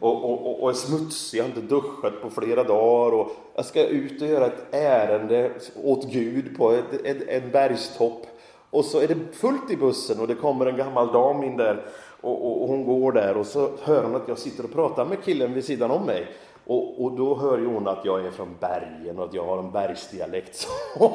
[0.00, 3.86] Och, och, och, är smutsig, jag har inte duschat på flera dagar och jag ska
[3.86, 5.50] ut och göra ett ärende
[5.82, 8.26] åt Gud på ett, ett, en bergstopp.
[8.70, 11.86] Och så är det fullt i bussen och det kommer en gammal dam in där
[12.22, 15.04] och, och, och, hon går där och så hör hon att jag sitter och pratar
[15.04, 16.26] med killen vid sidan om mig.
[16.64, 19.58] Och, och då hör ju hon att jag är från bergen och att jag har
[19.58, 20.56] en bergsdialekt.
[20.56, 21.10] Så hon,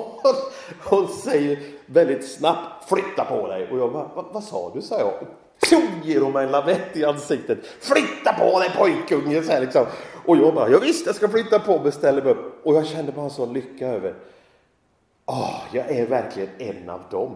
[0.84, 3.68] hon säger väldigt snabbt flytta på dig.
[3.72, 4.82] Och jag bara, vad, vad sa du?
[4.82, 5.14] sa jag.
[5.70, 7.66] Tjong, ger hon mig en lavett i ansiktet.
[7.66, 9.44] Flytta på dig pojkunge!
[9.44, 9.86] Så här liksom.
[10.26, 12.66] Och jag bara, ja, visst jag ska flytta på mig, ställer mig upp.
[12.66, 14.14] Och jag kände bara så lycka över.
[15.26, 17.36] Åh, jag är verkligen en av dem.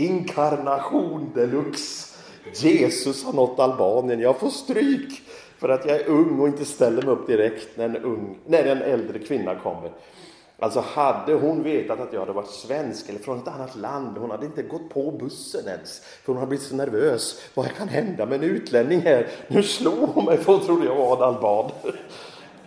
[0.00, 2.06] Inkarnation deluxe.
[2.54, 4.20] Jesus har nått Albanien.
[4.20, 5.22] Jag får stryk
[5.58, 8.64] för att jag är ung och inte ställer mig upp direkt när en, ung, när
[8.64, 9.90] en äldre kvinna kommer.
[10.58, 14.30] Alltså hade hon vetat att jag hade varit svensk eller från ett annat land, hon
[14.30, 17.40] hade inte gått på bussen ens, för hon hade blivit så nervös.
[17.54, 19.26] Vad kan hända med en utlänning här?
[19.48, 21.70] Nu slår hon mig för hon trodde jag var en alban.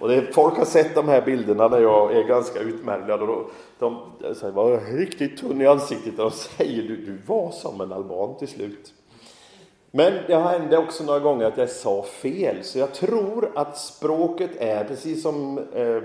[0.03, 3.99] Och det, folk har sett de här bilderna när jag är ganska utmärglad och de,
[4.19, 7.91] de säger, var riktigt tunn i ansiktet och de säger du, du var som en
[7.91, 8.93] alban till slut.
[9.91, 14.51] Men det hände också några gånger att jag sa fel, så jag tror att språket
[14.59, 16.01] är, precis som eh,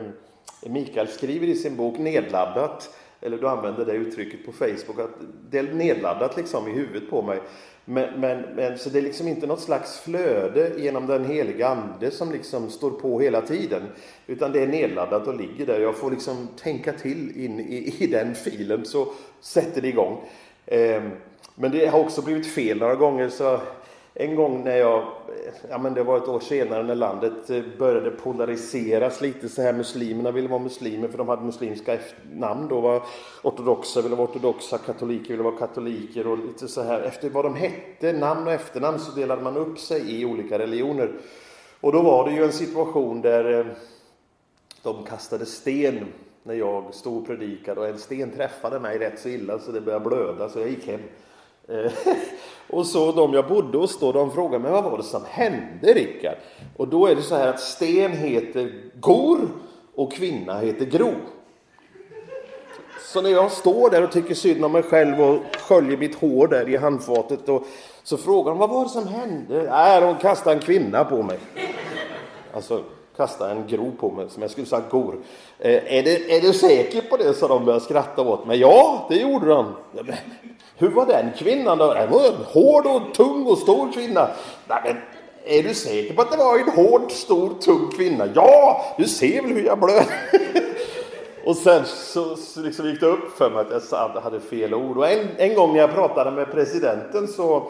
[0.70, 2.90] Mikael skriver i sin bok, nedladdat.
[3.20, 5.10] Eller du använder det uttrycket på Facebook, att
[5.50, 7.40] det är nedladdat liksom i huvudet på mig.
[7.90, 12.10] Men, men, men, så det är liksom inte något slags flöde genom den heliga Ande
[12.10, 13.82] som liksom står på hela tiden.
[14.26, 15.80] Utan det är nedladdat och ligger där.
[15.80, 19.08] Jag får liksom tänka till in i, i den filen så
[19.40, 20.20] sätter det igång.
[20.66, 21.02] Eh,
[21.54, 23.28] men det har också blivit fel några gånger.
[23.28, 23.60] så
[24.14, 25.12] en gång när jag,
[25.70, 29.72] ja men det var ett år senare när landet eh, började polariseras lite så här.
[29.72, 31.98] Muslimerna ville vara muslimer för de hade muslimska
[32.32, 32.80] namn då.
[32.80, 33.02] Var
[33.42, 37.00] ortodoxa ville vara ortodoxa, katoliker ville vara katoliker och lite så här.
[37.00, 41.12] Efter vad de hette, namn och efternamn, så delade man upp sig i olika religioner.
[41.80, 43.66] Och då var det ju en situation där eh,
[44.82, 46.06] de kastade sten
[46.42, 49.80] när jag stod och predikade och en sten träffade mig rätt så illa så det
[49.80, 51.00] började blöda så jag gick hem.
[51.68, 51.92] Eh,
[52.70, 55.92] och så de jag bodde hos då, de frågade mig vad var det som hände
[55.94, 56.36] Rickard?
[56.76, 59.48] Och då är det så här att sten heter Gor
[59.94, 61.12] och kvinna heter Gro.
[63.00, 66.48] Så när jag står där och tycker synd om mig själv och sköljer mitt hår
[66.48, 67.64] där i handfatet och
[68.02, 69.62] så frågar de vad var det som hände?
[69.70, 71.38] Nej, de kastade en kvinna på mig.
[72.54, 72.82] Alltså
[73.16, 75.16] kastade en gro på mig som jag skulle sagt gor.
[75.58, 77.34] Eh, är, det, är du säker på det?
[77.34, 78.58] sa de började skratta åt mig.
[78.60, 79.72] Ja, det gjorde de.
[80.78, 81.94] Hur var den kvinnan då?
[81.94, 84.28] Det var en hård och tung och stor kvinna.
[84.68, 84.96] Nej, men
[85.44, 88.28] är du säker på att det var en hård, stor, tung kvinna?
[88.34, 90.06] Ja, du ser väl hur jag blöder.
[91.44, 94.96] och sen så, så liksom gick det upp för mig att jag hade fel ord.
[94.96, 97.62] Och en, en gång när jag pratade med presidenten så,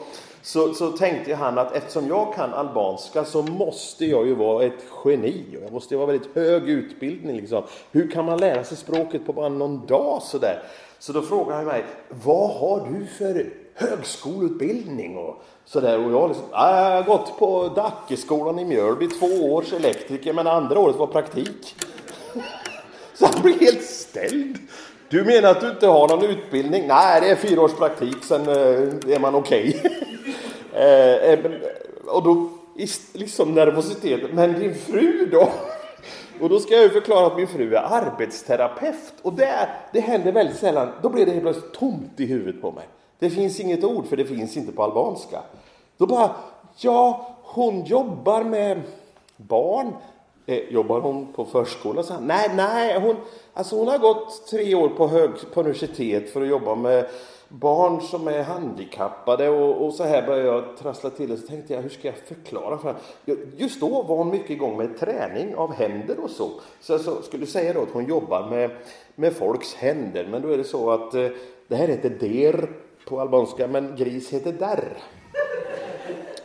[0.42, 4.84] så, så tänkte han att eftersom jag kan albanska så måste jag ju vara ett
[5.04, 5.44] geni.
[5.56, 7.36] Och jag måste ju vara väldigt hög utbildning.
[7.36, 7.62] Liksom.
[7.92, 10.62] Hur kan man lära sig språket på bara någon dag sådär?
[10.98, 15.16] Så då frågar han mig, vad har du för högskoleutbildning?
[15.16, 15.98] Och sådär.
[15.98, 20.78] Och jag liksom, jag har gått på Dackeskolan i Mjölby, två års elektriker, men andra
[20.78, 21.74] året var praktik.
[23.14, 24.58] Så han blir helt ställd.
[25.08, 26.86] Du menar att du inte har någon utbildning?
[26.86, 29.82] Nej, det är fyra års praktik, sen eh, är man okej.
[30.72, 31.60] Eh, eh, okay.
[32.06, 32.48] Och då,
[33.12, 35.48] liksom nervositeten, men din fru då?
[36.40, 39.14] Och då ska jag ju förklara att min fru är arbetsterapeut.
[39.22, 40.88] Och det, det händer väldigt sällan.
[41.02, 42.84] Då blir det helt plötsligt tomt i huvudet på mig.
[43.18, 45.42] Det finns inget ord, för det finns inte på albanska.
[45.96, 46.30] Då bara,
[46.76, 48.82] ja, hon jobbar med
[49.36, 49.92] barn.
[50.46, 52.02] Eh, jobbar hon på förskola?
[52.02, 53.16] Så nej, nej, hon,
[53.54, 57.06] alltså hon har gått tre år på, hög, på universitet för att jobba med
[57.48, 61.36] barn som är handikappade och, och så här började jag trassla till det.
[61.36, 63.40] Så tänkte jag, hur ska jag förklara för henne?
[63.56, 66.50] Just då var hon mycket igång med träning av händer och så.
[66.80, 68.70] Så jag så, skulle säga då att hon jobbar med,
[69.14, 70.28] med folks händer.
[70.30, 71.28] Men då är det så att eh,
[71.68, 72.68] det här heter der
[73.08, 74.96] på albanska, men gris heter där.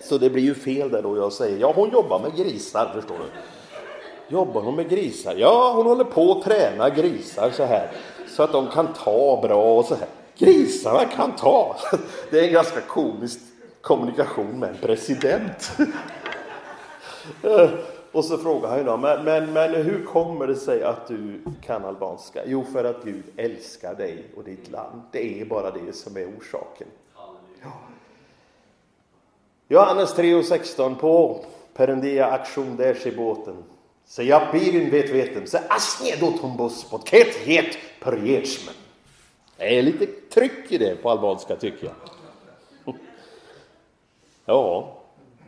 [0.02, 3.16] Så det blir ju fel där då jag säger, ja hon jobbar med grisar, förstår
[3.16, 3.26] du.
[4.36, 5.36] Jobbar hon med grisar?
[5.38, 7.92] Ja, hon håller på att träna grisar så här.
[8.28, 10.08] Så att de kan ta bra och så här
[10.44, 11.76] grisarna kan ta.
[12.32, 13.40] Det är en ganska komisk
[13.82, 15.72] kommunikation med en president.
[17.44, 17.70] Eh,
[18.12, 21.42] och så frågar han ju då, men, men, men hur kommer det sig att du
[21.66, 22.42] kan albanska?
[22.46, 25.02] Jo, för att Gud älskar dig och ditt land.
[25.12, 26.88] Det är bara det som är orsaken.
[27.62, 27.72] Ja.
[29.68, 33.64] Johannes 3.16 på Perendia aktion där i båten.
[34.06, 38.18] Se jag pirin vet vetem, se asnje do tumbus ket het per
[39.58, 42.96] det är lite tryck i det på albanska tycker jag.
[44.46, 44.98] Ja,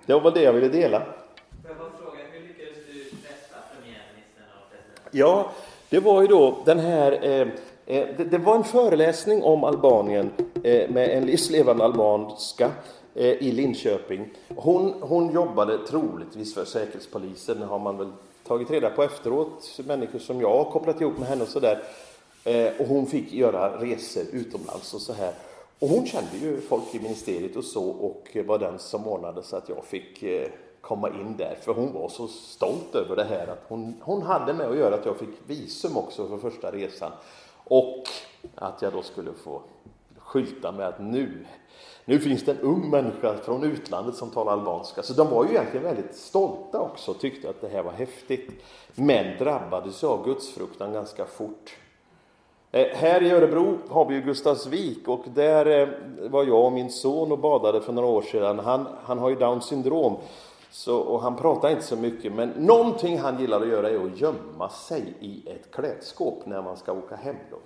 [0.06, 1.02] det var väl det jag ville dela.
[5.12, 5.52] Ja,
[5.90, 7.48] det var ju då den här eh,
[7.86, 10.32] eh, det, det, var en föreläsning om Albanien
[10.64, 12.72] eh, med en livslevande albanska
[13.14, 14.30] eh, i Linköping.
[14.56, 18.12] Hon, hon jobbade troligtvis för Säkerhetspolisen, har man väl
[18.48, 19.80] tagit reda på efteråt.
[19.86, 21.84] Människor som jag har kopplat ihop med henne och sådär.
[22.46, 25.34] Eh, och hon fick göra resor utomlands och så här.
[25.80, 29.56] Och hon kände ju folk i ministeriet och så och var den som ordnade så
[29.56, 30.48] att jag fick eh,
[30.82, 31.58] komma in där.
[31.62, 34.96] För hon var så stolt över det här att hon, hon hade med att göra
[34.96, 37.12] att jag fick visum också för första resan.
[37.64, 38.04] Och
[38.56, 39.62] att jag då skulle få
[40.18, 41.46] skylta med att nu,
[42.06, 45.04] nu finns det en ung människa från utlandet som talar albanska.
[45.04, 48.52] Så de var ju egentligen väldigt stolta också och tyckte att det här var häftigt.
[48.96, 51.78] Men drabbades av gudsfruktan ganska fort.
[52.76, 55.88] Eh, här i Örebro har vi ju Gustavsvik och där eh,
[56.30, 58.60] var jag och min son och badade för några år sedan.
[58.60, 60.18] Han, han har ju Downs syndrom
[60.72, 64.22] så, och han pratar inte så mycket, men någonting han gillar att göra är att
[64.22, 67.36] gömma sig i ett klädskåp när man ska åka hem.
[67.52, 67.58] Då.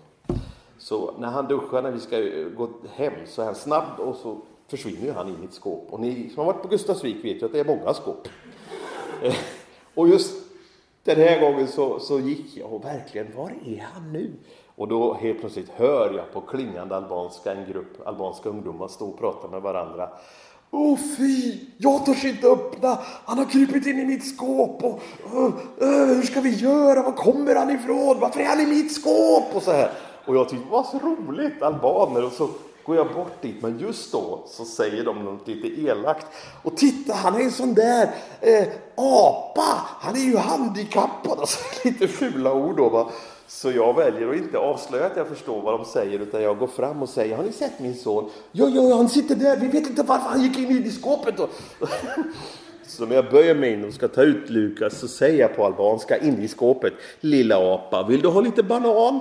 [0.78, 4.16] Så när han duschar när vi ska eh, gå hem så är han snabb och
[4.16, 5.88] så försvinner han in i ett skåp.
[5.90, 8.28] Och ni som har varit på Gustavsvik vet ju att det är många skåp.
[9.96, 10.50] och just
[11.04, 14.32] den här gången så, så gick jag och verkligen, var är han nu?
[14.80, 19.20] Och då helt plötsligt hör jag på klingande albanska en grupp albanska ungdomar stå och
[19.20, 20.10] prata med varandra.
[20.72, 25.02] Åh oh, fy, jag törs inte öppna, han har krypit in i mitt skåp och
[25.34, 25.46] uh,
[25.82, 29.56] uh, hur ska vi göra, var kommer han ifrån, varför är han i mitt skåp?
[29.56, 29.92] Och så här.
[30.26, 32.26] Och jag tyckte, vad så roligt, albaner.
[32.26, 32.50] Och så
[32.86, 36.28] går jag bort dit, men just då så säger de något lite elakt.
[36.64, 38.10] Och titta, han är en sån där
[38.42, 41.40] eh, apa, han är ju handikappad.
[41.40, 42.90] Alltså, lite fula ord då.
[42.90, 43.10] Va?
[43.50, 46.68] Så jag väljer att inte avslöja att jag förstår vad de säger utan jag går
[46.68, 48.30] fram och säger Har ni sett min son?
[48.52, 49.58] Ja, ja, han sitter där.
[49.58, 51.36] Vi vet inte varför han gick in i skåpet.
[52.84, 55.66] Så när jag böjer mig in och ska ta ut Lukas så säger jag på
[55.66, 59.20] albanska in i skåpet Lilla apa, vill du ha lite banan?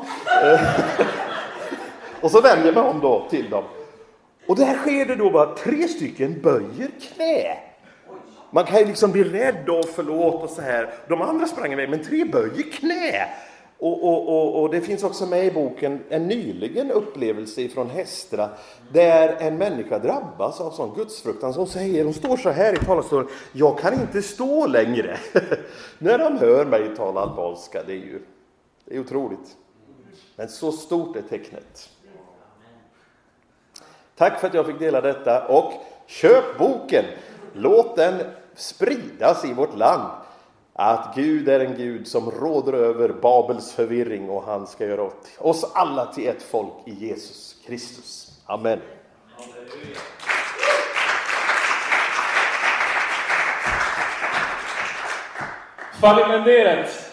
[2.20, 3.64] och så vänder jag mig om då till dem.
[4.46, 7.58] Och där sker det då bara tre stycken böjer knä.
[8.50, 10.94] Man kan ju liksom bli rädd och förlåt och så här.
[11.08, 13.28] De andra sprang iväg, men tre böjer knä.
[13.80, 18.48] Och, och, och, och, det finns också med i boken en nyligen upplevelse från Hestra,
[18.92, 23.28] där en människa drabbas av sån gudsfruktan Hon säger, hon står så här i talarstolen,
[23.52, 25.18] jag kan inte stå längre.
[25.98, 28.22] När de hör mig tala albanska, det är ju
[28.84, 29.56] det är otroligt.
[30.36, 31.90] Men så stort är tecknet.
[34.16, 35.72] Tack för att jag fick dela detta och
[36.06, 37.04] köp boken!
[37.52, 38.20] Låt den
[38.54, 40.10] spridas i vårt land
[40.80, 45.72] att Gud är en Gud som råder över Babels förvirring och han ska göra oss
[45.74, 48.40] alla till ett folk i Jesus Kristus.
[48.46, 48.80] Amen.
[56.00, 57.10] Fallimenteret.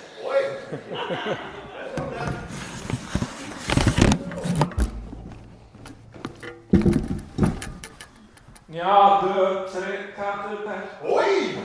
[8.67, 11.58] Ja, du, tre katter Oj!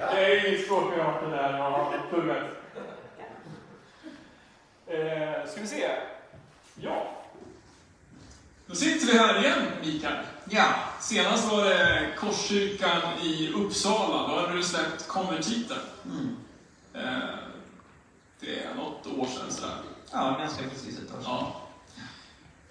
[0.00, 0.14] Jag.
[0.14, 2.42] Det är inget språkart det där, jag har pluggat.
[4.86, 5.90] Eh, ska vi se.
[6.74, 7.16] Ja.
[8.66, 10.24] Då sitter vi här igen, Mikael.
[10.50, 10.74] Ja.
[11.00, 14.28] Senast var det Korskyrkan i Uppsala.
[14.28, 15.78] Då hade du släppt konvertiter.
[16.04, 16.36] Mm.
[16.94, 17.34] Eh,
[18.40, 19.76] det är något år sedan sådär.
[20.12, 21.24] Ja, ganska precis ett år sedan.
[21.24, 21.60] Ja.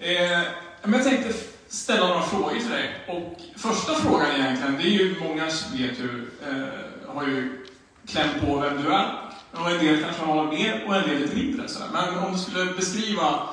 [0.06, 0.42] Eh,
[0.84, 1.34] men jag tänkte
[1.68, 2.96] ställa några frågor till dig.
[3.08, 7.66] Och första frågan egentligen, det är ju många vet ju, eh, har ju
[8.08, 9.30] kläm på vem du är.
[9.52, 11.68] Och en del kanske har mer och en del lite mindre.
[11.68, 13.50] Så Men om du skulle beskriva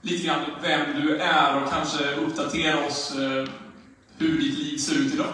[0.00, 3.48] lite grann vem du är och kanske uppdatera oss eh,
[4.18, 5.32] hur ditt liv ser ut idag.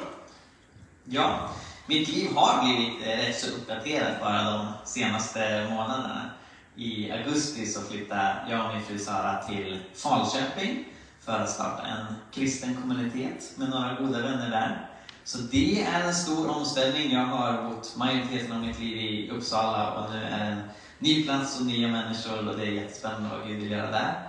[1.04, 1.50] Ja,
[1.86, 6.30] mitt liv har blivit eh, rätt så uppdaterat bara de senaste månaderna.
[6.76, 10.84] I augusti så flyttade jag och min fru Sara till Falköping
[11.20, 14.88] för att starta en kristen kommunitet med några goda vänner där.
[15.26, 17.12] Så det är en stor omställning.
[17.12, 20.62] Jag har bott majoriteten av mitt liv i Uppsala och nu är det en
[20.98, 24.28] ny plats och nya människor och det är jättespännande vad Gud vill göra där.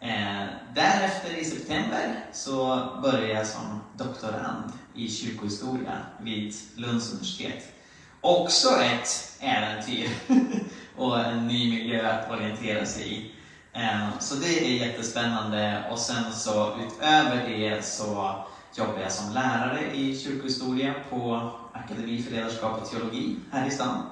[0.00, 7.74] Eh, därefter i september så började jag som doktorand i kyrkohistoria vid Lunds universitet.
[8.20, 10.08] Också ett äventyr
[10.96, 13.30] och en ny miljö att orientera sig i.
[13.72, 18.44] Eh, så det är jättespännande och sen så utöver det så
[18.76, 24.02] jobbar jag som lärare i kyrkohistoria på Akademi för ledarskap och teologi här i stan.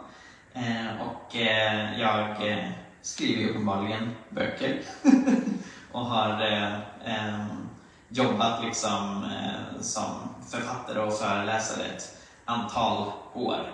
[0.52, 2.68] Eh, och eh, jag eh,
[3.02, 4.80] skriver uppenbarligen böcker
[5.92, 6.42] och har
[8.08, 9.26] jobbat liksom
[9.80, 10.14] som
[10.50, 13.72] författare och föreläsare ett antal år.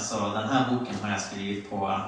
[0.00, 2.00] Så den här boken har jag skrivit på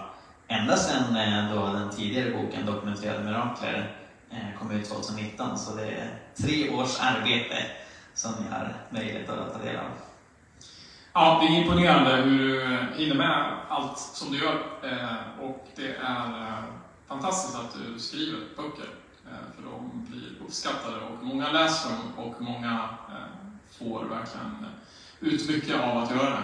[0.48, 1.16] ända sedan
[1.55, 3.98] då den tidigare boken Dokumenterade mirakler
[4.31, 7.57] Eh, kom ut 2019, så det är tre års arbete
[8.14, 9.90] som ni har möjlighet att ta del av.
[11.13, 14.55] Ja, det är imponerande hur du hinner med allt som du gör.
[14.83, 16.65] Eh, och det är eh,
[17.09, 18.88] fantastiskt att du skriver böcker.
[19.57, 22.88] För de blir uppskattade och många läser dem och många
[23.79, 24.67] får verkligen
[25.21, 26.42] ut mycket av att göra det.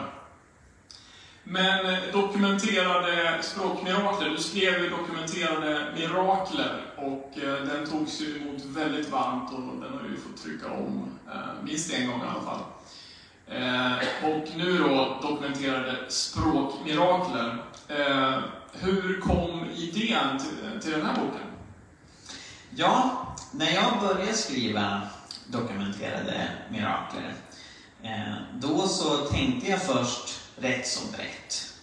[1.47, 8.65] Men eh, dokumenterade språkmirakler, du skrev ju dokumenterade mirakler och eh, den togs ju emot
[8.65, 12.41] väldigt varmt och den har ju fått trycka om eh, minst en gång i alla
[12.41, 12.61] fall.
[14.23, 17.63] Och nu då dokumenterade språkmirakler.
[18.73, 21.47] Hur kom idén till, till den här boken?
[22.71, 25.01] Ja, när jag började skriva
[25.47, 27.35] dokumenterade mirakler,
[28.55, 31.75] då så tänkte jag först rätt så brett.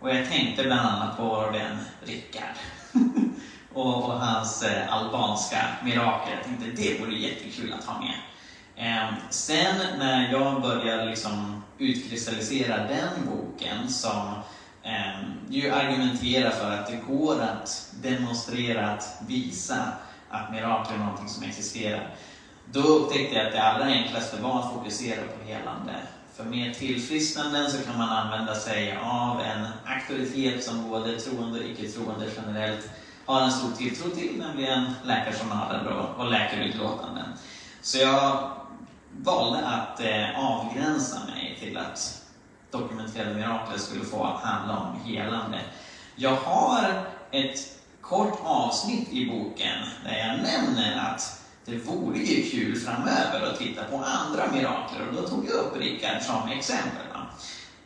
[0.00, 2.56] Och jag tänkte bland annat på den Rickard.
[3.72, 6.32] och, och hans eh, albanska mirakel.
[6.36, 8.16] Jag tänkte det vore jättekul att ha med.
[8.76, 14.34] Eh, sen när jag började liksom utkristallisera den boken som
[14.82, 19.92] eh, ju argumenterar för att det går att demonstrera, att visa
[20.30, 22.14] att mirakel är någonting som existerar.
[22.72, 25.92] Då upptäckte jag att det allra enklaste var att fokusera på helande.
[26.36, 31.66] För med tillfrisknanden så kan man använda sig av en auktoritet som både troende och
[31.66, 32.88] icke-troende generellt
[33.26, 37.26] har en stor tilltro till, nämligen läkarjournaler och, och läkarutlåtanden.
[37.82, 38.50] Så jag
[39.22, 42.22] valde att eh, avgränsa mig till att
[42.70, 45.64] dokumenterade mirakler skulle få handla om helande.
[46.14, 47.66] Jag har ett
[48.00, 53.84] kort avsnitt i boken där jag nämner att det vore ju kul framöver att titta
[53.84, 57.06] på andra mirakler och då tog jag upp Rickard som exempel.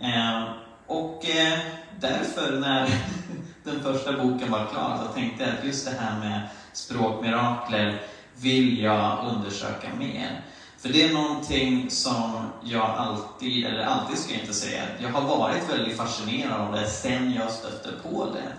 [0.01, 0.43] Eh,
[0.87, 1.59] och eh,
[2.01, 2.89] därför när
[3.65, 8.03] den första boken var klar så tänkte jag att just det här med språkmirakler
[8.37, 10.45] vill jag undersöka mer.
[10.79, 15.39] För det är någonting som jag alltid, eller alltid ska jag inte säga, jag har
[15.39, 18.53] varit väldigt fascinerad av det sen jag stötte på det.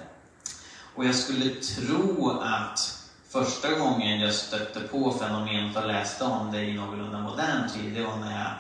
[0.96, 2.91] Och jag skulle tro att
[3.32, 8.02] första gången jag stötte på fenomenet och läste om det i någorlunda modern tid, det
[8.02, 8.52] var när jag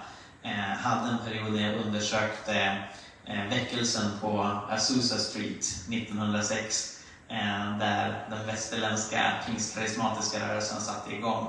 [0.52, 2.78] eh, hade en period när jag undersökte
[3.26, 11.48] eh, väckelsen på Azusa Street 1906, eh, där den västerländska pingstkarismatiska rörelsen satte igång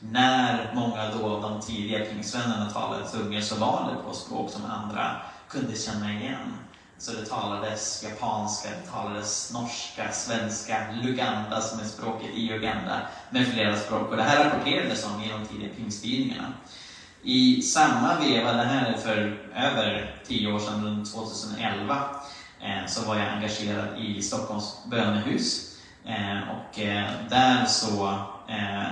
[0.00, 4.64] när många då av de tidiga pingstvännerna talade tunga så var det på språk som
[4.64, 5.16] andra
[5.48, 6.54] kunde känna igen.
[7.00, 13.46] Så det talades japanska, det talades norska, svenska, luganda som är språket i Uganda, med
[13.46, 14.10] flera språk.
[14.10, 16.52] Och det här rapporterades om i de tidiga pingsttidningarna.
[17.22, 21.94] I samma veva, det här är för över tio år sedan, runt 2011,
[22.60, 25.76] eh, så var jag engagerad i Stockholms bönehus.
[26.04, 28.18] Eh, och eh, där så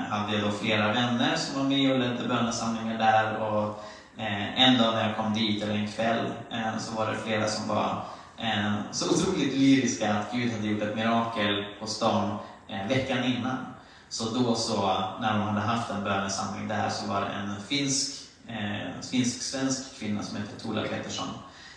[0.08, 3.36] hade jag då flera vänner som var med och ledde bönesamlingar där.
[3.36, 3.84] Och
[4.18, 7.48] Eh, en dag när jag kom dit, eller en kväll, eh, så var det flera
[7.48, 8.04] som var
[8.38, 12.38] eh, så otroligt lyriska att Gud hade gjort ett mirakel hos dem
[12.68, 13.56] eh, veckan innan.
[14.08, 14.76] Så då så,
[15.20, 20.22] när de hade haft en bönesamling där, så var det en finsk, eh, finsk-svensk kvinna
[20.22, 21.28] som hette Tola Pettersson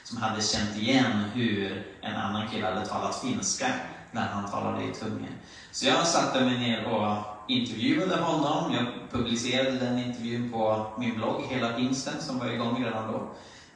[0.10, 3.68] som hade känt igen hur en annan kille hade talat finska
[4.12, 5.30] när han talade i tungor.
[5.72, 8.74] Så jag satte mig ner och intervjuade honom.
[8.74, 13.32] Jag publicerade den intervjun på min blogg, Hela Pingsten, som var igång redan då.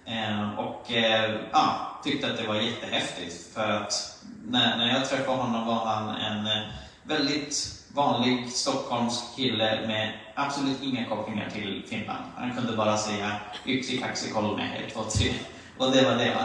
[0.06, 3.54] Eh, och eh, ja, tyckte att det var jättehäftigt.
[3.54, 6.64] För att när, när jag träffade honom var han en eh,
[7.04, 12.24] väldigt vanlig stockholmsk kille med absolut inga kopplingar till Finland.
[12.36, 13.32] Han kunde bara säga
[13.66, 15.34] yksi, kaxi, kolme, ett, två, tre.
[15.78, 16.38] Och det var det.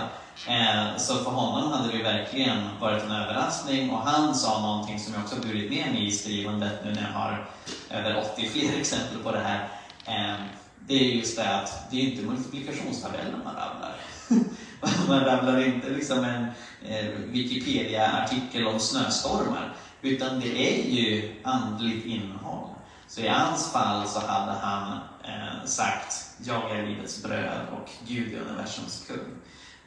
[0.47, 5.15] Eh, så för honom hade det verkligen varit en överraskning och han sa någonting som
[5.15, 7.47] jag också burit med mig i skrivandet nu när jag har
[7.91, 9.69] över 80 fler exempel på det här.
[10.05, 10.41] Eh,
[10.87, 13.97] det är just det att det är inte multiplikationstabellen man rabblar.
[15.09, 16.47] man rabblar inte liksom en
[16.83, 22.69] eh, Wikipedia-artikel om snöstormar, utan det är ju andligt innehåll.
[23.09, 28.35] Så i hans fall så hade han eh, sagt Jag är livets bröd och Gud
[28.35, 29.35] är universums kung.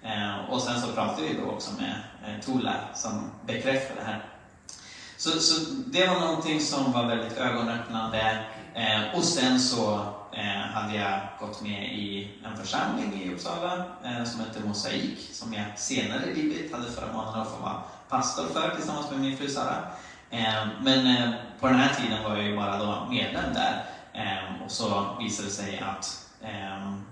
[0.03, 1.95] Eh, och sen så pratade vi då också med
[2.25, 4.25] eh, Tola som bekräftade det här.
[5.17, 8.43] Så, så det var någonting som var väldigt ögonöppnande.
[8.73, 9.93] Eh, och sen så
[10.33, 15.53] eh, hade jag gått med i en församling i Uppsala eh, som hette Mosaik, som
[15.53, 19.49] jag senare i livet hade förmånen att få vara pastor för tillsammans med min fru
[19.49, 19.77] Sara.
[20.29, 23.83] Eh, men på den här tiden var jag ju bara då medlem där.
[24.65, 26.27] Och så visade det sig att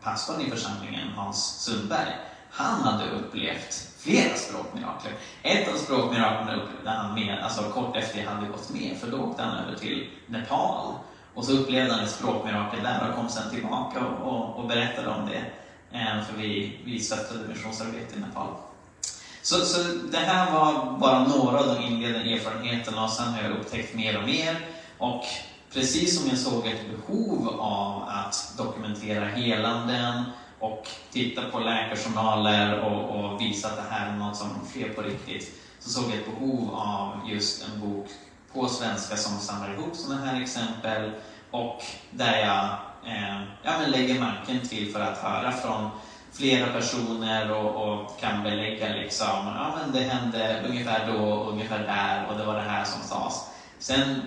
[0.03, 2.13] pastorn i församlingen, Hans Sundberg,
[2.59, 5.13] han hade upplevt flera språkmirakler.
[5.43, 9.17] Ett av språkmiraklerna upplevde han med, alltså kort efter jag hade gått med, för då
[9.17, 10.93] åkte han över till Nepal.
[11.33, 15.09] Och så upplevde han ett språkmirakel där och kom sen tillbaka och, och, och berättade
[15.09, 15.45] om det.
[15.97, 18.47] Eh, för vi, vi stöttade missionsarbete i Nepal.
[19.41, 23.51] Så, så det här var bara några av de inledande erfarenheterna och sen har jag
[23.51, 24.67] upptäckt mer och mer.
[24.97, 25.23] Och
[25.73, 30.23] precis som jag såg ett behov av att dokumentera helanden
[30.59, 35.01] och titta på läkarjournaler och, och visa att det här är något som sker på
[35.01, 38.07] riktigt, så såg jag ett behov av just en bok
[38.53, 41.11] på svenska som samlar ihop sådana här exempel
[41.51, 42.63] och där jag
[43.13, 45.89] eh, ja, men lägger marken till för att höra från
[46.33, 52.27] flera personer och, och, kan belägga liksom, ja men det hände ungefär då, ungefär där
[52.29, 53.33] och det var det här som sades.
[53.79, 54.21] Sen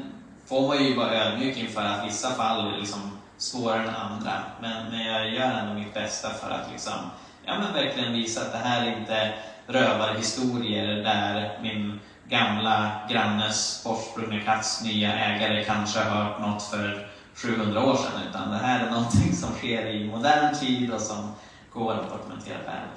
[0.47, 3.01] får man ju vara ödmjuk inför att vissa fall liksom
[3.43, 6.99] svårare än andra, men, men jag gör ändå mitt bästa för att liksom,
[7.45, 9.33] ja men verkligen visa att det här är inte
[9.67, 11.93] rövarhistorier där min
[12.29, 18.51] gamla grannes bortsprungna katts nya ägare kanske har hört något för 700 år sedan, utan
[18.51, 21.31] det här är någonting som sker i modern tid och som
[21.73, 22.89] går att dokumentera väl.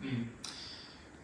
[0.00, 0.33] Mm.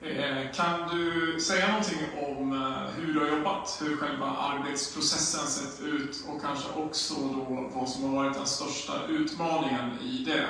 [0.03, 1.99] Eh, kan du säga någonting
[2.29, 7.71] om eh, hur du har jobbat, hur själva arbetsprocessen sett ut och kanske också då
[7.75, 10.47] vad som har varit den största utmaningen i det?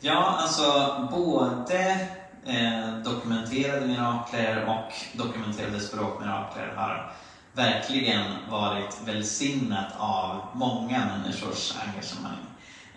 [0.00, 2.08] Ja, alltså både
[2.44, 7.12] eh, dokumenterade mirakler och dokumenterade språkmirakler har
[7.52, 12.46] verkligen varit välsignat av många människors engagemang.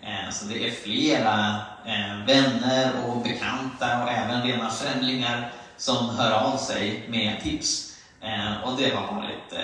[0.02, 6.32] Eh, så det är flera eh, vänner och bekanta och även rena främlingar som hör
[6.32, 7.96] av sig med tips.
[8.20, 9.54] Eh, och det har varit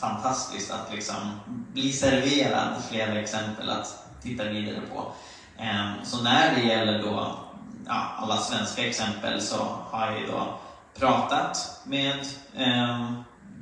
[0.00, 5.12] fantastiskt att liksom bli serverad flera exempel att titta vidare på.
[6.02, 7.38] Så när det gäller då
[7.86, 9.56] ja, alla svenska exempel så
[9.90, 10.58] har jag då
[10.98, 12.26] pratat med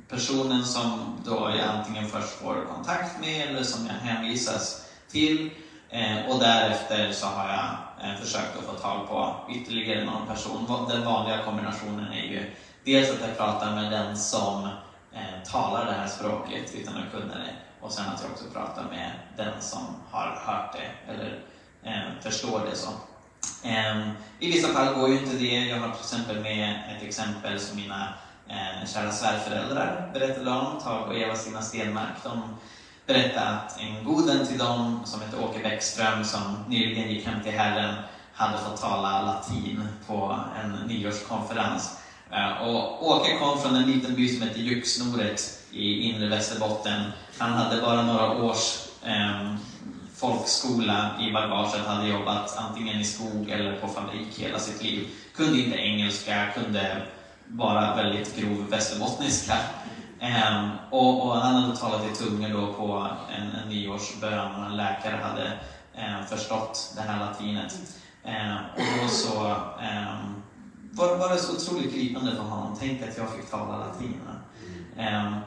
[0.09, 5.49] personen som då jag antingen först får kontakt med eller som jag hänvisas till
[5.93, 10.87] Eh, och därefter så har jag eh, försökt att få tag på ytterligare någon person.
[10.89, 12.51] Den vanliga kombinationen är ju
[12.85, 14.67] dels att jag pratar med den som
[15.11, 18.83] eh, talar det här språket utan att kunna det och sen att jag också pratar
[18.83, 19.81] med den som
[20.11, 21.39] har hört det eller
[22.21, 22.75] förstår det.
[22.75, 22.89] så.
[23.63, 25.67] Ehm, I vissa fall går ju inte det.
[25.67, 28.13] Jag har till exempel med ett exempel som mina
[28.85, 32.23] kära svärföräldrar berättade om, Tage och Eva-Stina Stenmark.
[32.23, 32.55] De
[33.05, 37.43] berätta att en god vän till dem, som heter Åke Bäckström, som nyligen gick hem
[37.43, 37.95] till Herren,
[38.33, 41.97] hade fått tala latin på en nyårskonferens.
[42.31, 47.01] Eh, och Åke kom från en liten by som heter Juksnoret i inre Västerbotten.
[47.37, 49.55] Han hade bara några års eh,
[50.15, 55.07] folkskola i bagaget, hade jobbat antingen i skog eller på fabrik hela sitt liv.
[55.35, 57.01] Kunde inte engelska, kunde
[57.47, 59.53] bara väldigt grov västerbottniska.
[60.21, 64.75] Um, och, och, han hade talat i tungor då på en, en nyårsbön och en
[64.75, 65.51] läkare hade
[65.93, 67.73] um, förstått det här latinet.
[68.23, 69.35] Um, och då så
[70.91, 72.75] var, var det så otroligt gripande för honom.
[72.79, 74.19] Tänk att jag fick tala latin.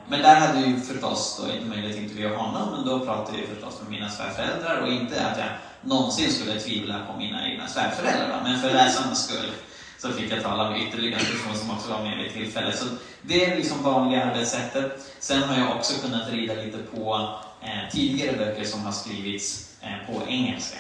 [0.08, 3.38] men där hade jag ju förstås då inte möjlighet att intervjua honom, men då pratade
[3.38, 5.48] jag förstås med mina svärföräldrar och inte att jag
[5.80, 9.52] någonsin skulle tvivla på mina egna svärföräldrar, men för läsarnas skull
[9.98, 12.78] så fick jag tala med ytterligare en person som också var med vid tillfället.
[12.78, 12.84] Så
[13.22, 15.14] det är liksom vanliga arbetssättet.
[15.18, 17.30] Sen har jag också kunnat rida lite på
[17.62, 20.78] eh, tidigare böcker som har skrivits eh, på engelska.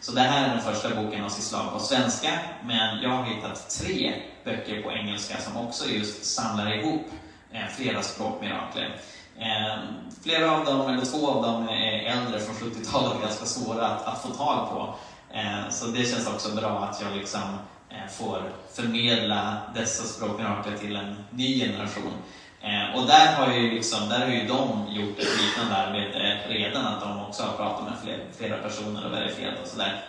[0.00, 2.30] Så det här är den första boken av sitt slag på svenska,
[2.64, 7.06] men jag har hittat tre böcker på engelska som också just samlar ihop
[7.52, 9.00] eh, flera språkmirakler.
[9.38, 9.78] Eh,
[10.22, 14.22] flera av dem, eller två av dem, är äldre från 70-talet, ganska svåra att, att
[14.22, 14.94] få tag på.
[15.34, 18.42] Eh, så det känns också bra att jag liksom Eh, Eh, får
[18.74, 22.12] förmedla dessa språkmirakler till en ny generation.
[22.60, 26.86] Eh, och där har ju, liksom, där har ju de gjort ett liknande arbete redan,
[26.86, 30.04] att de också har pratat med flera personer och verifierat och sådär.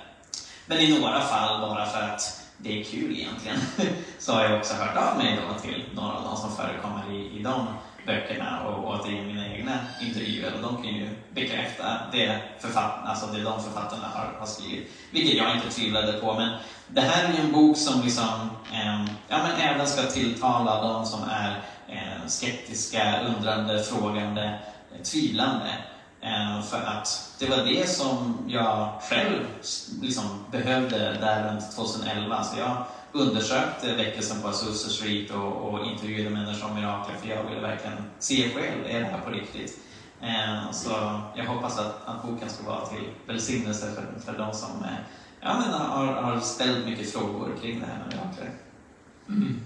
[0.65, 3.57] Men i några fall, bara för att det är kul egentligen,
[4.19, 7.39] så har jag också hört av mig då till några av de som förekommer i,
[7.39, 7.67] i de
[8.05, 13.25] böckerna och, och till mina egna intervjuer och de kan ju bekräfta det, författ, alltså
[13.25, 14.91] det de författarna har, har skrivit.
[15.11, 16.33] Vilket jag inte tvivlade på.
[16.33, 16.49] Men
[16.87, 21.05] det här är ju en bok som liksom, eh, ja, men även ska tilltala de
[21.05, 24.59] som är eh, skeptiska, undrande, frågande,
[24.91, 25.69] eh, tvivlande.
[26.21, 29.39] Eh, för att det var det som jag själv
[30.01, 32.43] liksom behövde där runt 2011.
[32.43, 32.85] Så jag
[33.15, 37.61] undersökte eh, väckelsen på Azusa Street och, och intervjuade människor om mirakler för jag ville
[37.61, 39.79] verkligen se själv, är det här på riktigt?
[40.21, 44.83] Eh, så jag hoppas att, att boken ska vara till välsignelse för, för de som
[44.83, 44.97] eh,
[45.41, 48.51] ja, men har, har ställt mycket frågor kring det här med mirakler.
[49.29, 49.61] Mm.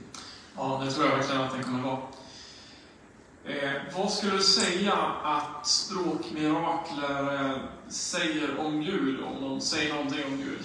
[0.58, 2.00] Ja, det tror jag verkligen att den kommer vara.
[3.46, 4.94] Eh, vad skulle du säga
[5.24, 7.58] att språkmirakler eh,
[7.90, 10.60] säger om Gud, om de säger någonting om Gud?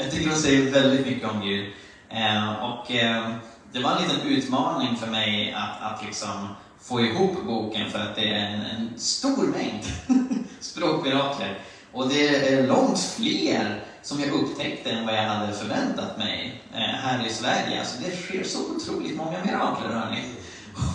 [0.00, 1.66] Jag tycker de säger väldigt mycket om Gud.
[2.10, 3.30] Eh, och eh,
[3.72, 6.48] det var en liten utmaning för mig att, att liksom
[6.82, 9.84] få ihop boken för att det är en, en stor mängd
[10.60, 11.58] språkmirakler.
[11.92, 16.78] Och det är långt fler som jag upptäckte än vad jag hade förväntat mig eh,
[16.78, 17.78] här i Sverige.
[17.80, 20.22] Alltså det sker så otroligt många mirakler, hörni.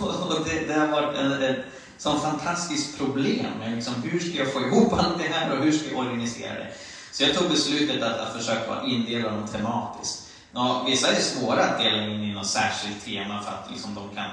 [0.02, 1.64] Och det, det har varit ett, ett
[1.98, 3.46] sånt fantastiskt problem.
[3.74, 6.68] Liksom, hur ska jag få ihop allt det här och hur ska jag organisera det?
[7.14, 10.30] Så jag tog beslutet att, att försöka indela dem tematiskt.
[10.52, 14.14] Nå, vissa är svåra att dela in i något särskilt tema för att liksom, de
[14.14, 14.30] kan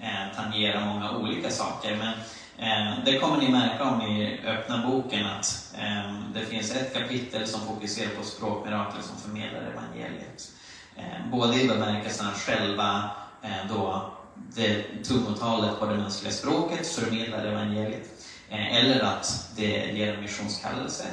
[0.00, 1.96] eh, tangera många olika saker.
[1.96, 2.12] Men
[2.58, 7.46] eh, det kommer ni märka om ni öppnar boken att eh, det finns ett kapitel
[7.46, 10.52] som fokuserar på språkmirakel som förmedlar evangeliet.
[10.96, 13.10] Eh, både i bemärkelsen att själva
[13.42, 18.08] eh, då det tungotalet på det mänskliga språket förmedlar evangeliet.
[18.48, 21.04] Eh, eller att det ger en missionskallelse.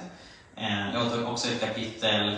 [0.59, 2.37] Eh, jag har också ett kapitel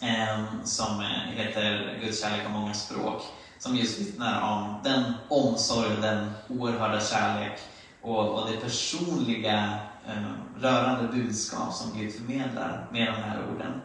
[0.00, 3.22] ehm, som eh, heter Guds kärlek har många språk,
[3.58, 7.58] som just vittnar om den omsorg och den oerhörda kärlek
[8.02, 9.78] och, och det personliga
[10.08, 13.80] ehm, rörande budskap som Gud förmedlar med de här orden.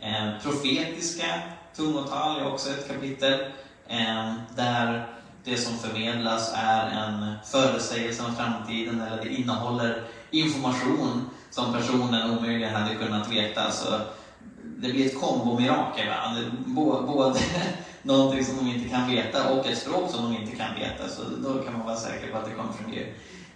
[0.00, 1.40] Ehm, profetiska
[1.76, 3.40] tungotal är också ett kapitel
[4.56, 5.06] där
[5.44, 12.74] det som förmedlas är en förutsägelse om framtiden eller det innehåller information som personen omöjligen
[12.74, 13.70] hade kunnat veta.
[13.70, 14.00] Så
[14.62, 16.06] det blir ett kombomirakel.
[17.06, 17.40] Både
[18.02, 21.08] någonting som de inte kan veta och ett språk som de inte kan veta.
[21.08, 23.06] Så då kan man vara säker på att det kommer från Gud.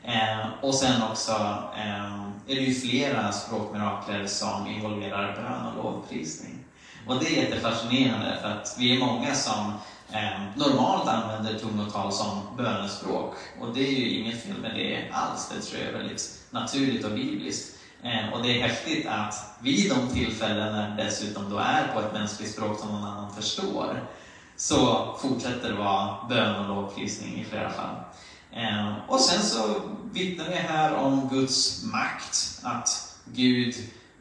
[0.04, 1.32] Eh, och sen också
[1.76, 6.64] eh, är det ju flera språkmirakler som involverar bön och lovprisning.
[7.06, 9.72] Och det är jättefascinerande för att vi är många som
[10.12, 13.34] eh, normalt använder tungotal som bönespråk.
[13.60, 15.48] Och det är ju inget fel med det alls.
[15.54, 17.78] Det tror jag är väldigt naturligt och bibliskt.
[18.02, 22.00] Eh, och det är häftigt att vid de tillfällen när det dessutom då är på
[22.00, 24.02] ett mänskligt språk som någon annan förstår,
[24.56, 27.96] så fortsätter det vara bön och lovprisning i flera fall.
[28.52, 29.74] Eh, och sen så
[30.12, 33.74] vittnar vi här om Guds makt, att Gud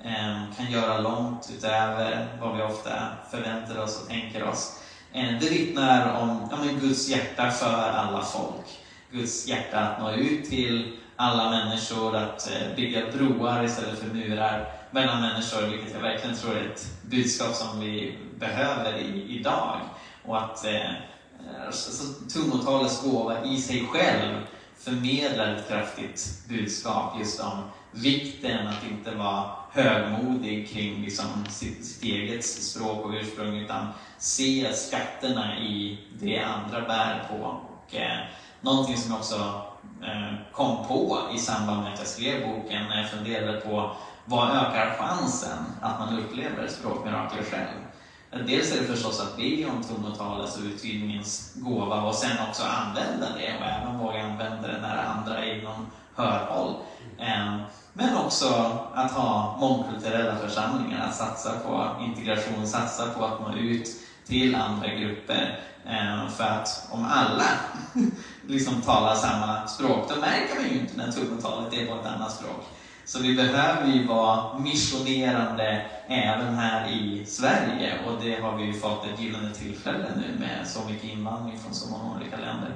[0.03, 2.91] eh, kan göra långt utöver vad vi ofta
[3.31, 4.77] förväntar oss och tänker oss.
[5.13, 8.79] Det vittnar om ja, men Guds hjärta för alla folk.
[9.11, 14.71] Guds hjärta att nå ut till alla människor, att eh, bygga broar istället för murar
[14.91, 19.79] mellan människor, vilket jag verkligen tror är ett budskap som vi behöver i, idag.
[20.25, 24.35] Och att eh, eh, alltså, tungotalets gåva i sig själv
[24.77, 32.03] förmedlar ett kraftigt budskap just om vikten att inte vara högmodig kring liksom sitt, sitt
[32.03, 37.45] eget språk och ursprung, utan se skatterna i det andra bär på.
[37.45, 38.19] Och, eh,
[38.61, 39.70] någonting som jag också
[40.03, 44.49] Eh, kom på i samband med att jag skrev boken, när jag funderade på vad
[44.49, 48.47] ökar chansen att man upplever språkmirakler själv?
[48.47, 52.63] Dels är det förstås att be om tungotalets och alltså uttydningens gåva och sen också
[52.63, 56.73] använda det och även våga använda det när andra är inom hörhåll.
[57.17, 57.55] Eh,
[57.93, 63.89] men också att ha mångkulturella församlingar, att satsa på integration, satsa på att nå ut
[64.25, 65.59] till andra grupper.
[65.85, 67.49] Eh, för att om alla
[68.47, 72.31] liksom talar samma språk, då märker man ju inte när tungotalet är på ett annat
[72.31, 72.65] språk.
[73.05, 78.73] Så vi behöver ju vara missionerande även här i Sverige och det har vi ju
[78.73, 82.75] fått ett gyllene tillfälle nu med så mycket invandring från så många olika länder.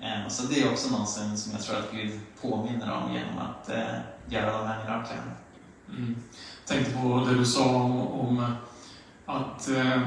[0.00, 3.70] Eh, så det är också någonting som jag tror att Gud påminner om genom att
[3.70, 3.98] eh,
[4.28, 5.32] göra de här miraklerna.
[5.88, 6.16] Mm.
[6.66, 8.56] Jag tänkte på det du sa om, om
[9.26, 10.00] att eh,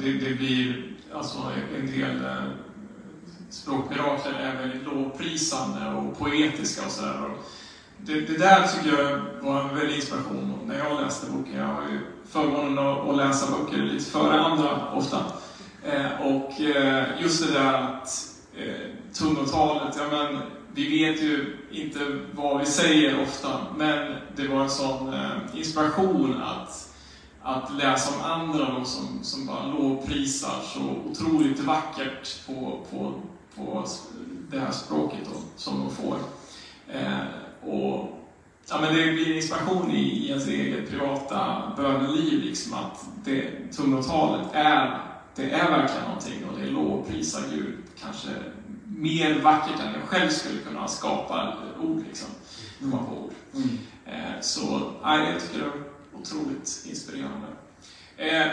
[0.00, 1.38] det, det, blir alltså
[1.78, 2.44] en del eh,
[3.50, 7.30] språkmirakler är väldigt lovprisande och poetiska och sådär.
[7.98, 11.56] Det, det där tycker jag var en väldig inspiration när jag läste boken.
[11.56, 12.00] Jag har ju
[12.30, 15.24] förmånen att, att läsa böcker lite före andra ofta.
[15.84, 20.38] Eh, och eh, just det där att eh, tungotalet, ja men
[20.74, 21.98] vi vet ju inte
[22.32, 26.87] vad vi säger ofta, men det var en sån eh, inspiration att,
[27.48, 30.80] att läsa om andra då, som, som bara lovprisar så
[31.10, 33.14] otroligt vackert på, på,
[33.56, 33.86] på
[34.50, 36.16] det här språket då, som de får.
[36.88, 38.18] Eh, och
[38.68, 44.46] ja, men Det blir inspiration i, i ens eget privata böneliv, liksom att det tungotalet
[44.52, 45.00] är,
[45.34, 48.28] det är verkligen någonting och det är lovprisa Gud, kanske
[48.84, 52.02] mer vackert än jag själv skulle kunna skapa ord.
[52.08, 52.28] Liksom,
[52.80, 53.32] komma på ord.
[53.54, 53.78] Mm.
[54.06, 57.46] Eh, så nej, jag tycker det otroligt inspirerande.
[58.16, 58.46] Eh,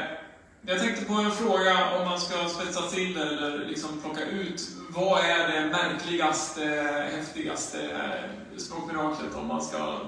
[0.68, 4.62] jag tänkte på en fråga om man ska spetsa till det eller liksom plocka ut.
[4.90, 6.66] Vad är det märkligaste,
[7.16, 7.78] häftigaste
[8.58, 10.00] språkmiraklet om man ska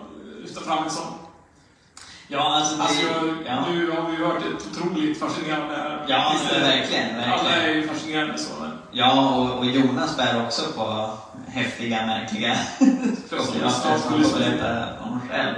[0.42, 1.14] lyfta fram en sån?
[2.28, 3.04] Ja, alltså, det, Alltså,
[3.46, 3.66] ja.
[3.72, 6.06] nu har vi hört ett otroligt fascinerande...
[6.08, 7.34] Ja, men verkligen, verkligen.
[7.34, 8.72] Alla är ju fascinerande så, men...
[8.92, 12.58] Ja, och, och Jonas bär också på häftiga, märkliga
[13.30, 15.56] som han får berätta om själv.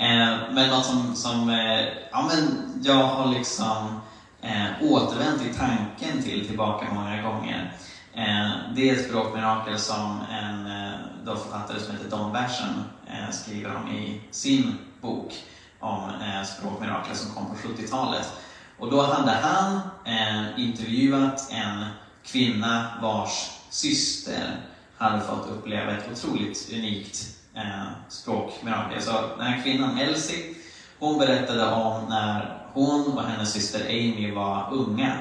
[0.00, 1.80] Eh, men något som, som eh,
[2.10, 4.00] ja, men jag har liksom
[4.42, 7.72] eh, återvänt i tanken till tillbaka många gånger.
[8.14, 13.76] Eh, det är ett språkmirakel som en eh, författare som heter Don Bersen eh, skriver
[13.76, 15.34] om i sin bok
[15.80, 18.32] om eh, språkmirakler som kom på 70-talet.
[18.78, 21.84] Och då hade han eh, intervjuat en
[22.24, 24.56] kvinna vars syster
[24.96, 29.02] hade fått uppleva ett otroligt unikt eh, språkmirakel.
[29.02, 30.54] Så den här kvinnan, Elsie,
[30.98, 35.18] hon berättade om när hon och hennes syster Amy var unga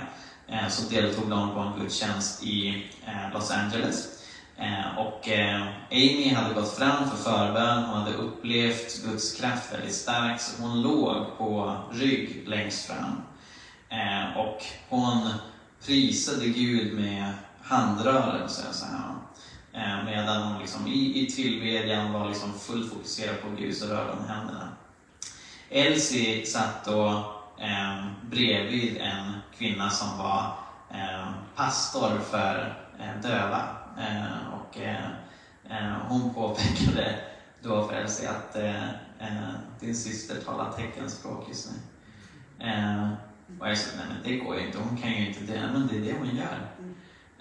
[0.48, 4.20] eh, så deltog de på en gudstjänst i eh, Los Angeles.
[4.58, 5.62] Eh, och eh,
[5.92, 10.82] Amy hade gått fram för förbön, hon hade upplevt Guds kraft väldigt starkt, så hon
[10.82, 13.22] låg på rygg längst fram.
[13.90, 15.30] Eh, och hon
[15.86, 19.19] prisade Gud med handrörelser så här.
[19.74, 24.12] Eh, medan hon liksom i, i tillbedjan var liksom fullt fokuserad på Gud så rörde
[24.12, 24.70] hon händerna.
[25.70, 27.08] Elsie satt då
[27.60, 30.54] eh, bredvid en kvinna som var
[30.90, 33.68] eh, pastor för eh, döva.
[33.98, 35.06] Eh, och eh,
[35.70, 37.20] eh hon påpekade
[37.62, 38.90] då för Elsie att eh,
[39.20, 41.78] eh, din syster talar teckenspråk just nu.
[42.68, 43.10] Eh,
[43.60, 45.70] och jag sa, nej men det går ju inte, hon kan ju inte det.
[45.74, 46.70] Men det är det hon gör.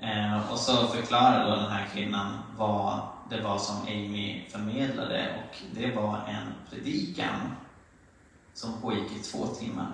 [0.02, 5.56] Eh, och så förklarade då den här kvinnan vad det var som Amy förmedlade och
[5.74, 7.56] det var en predikan
[8.54, 9.86] som pågick i två timmar.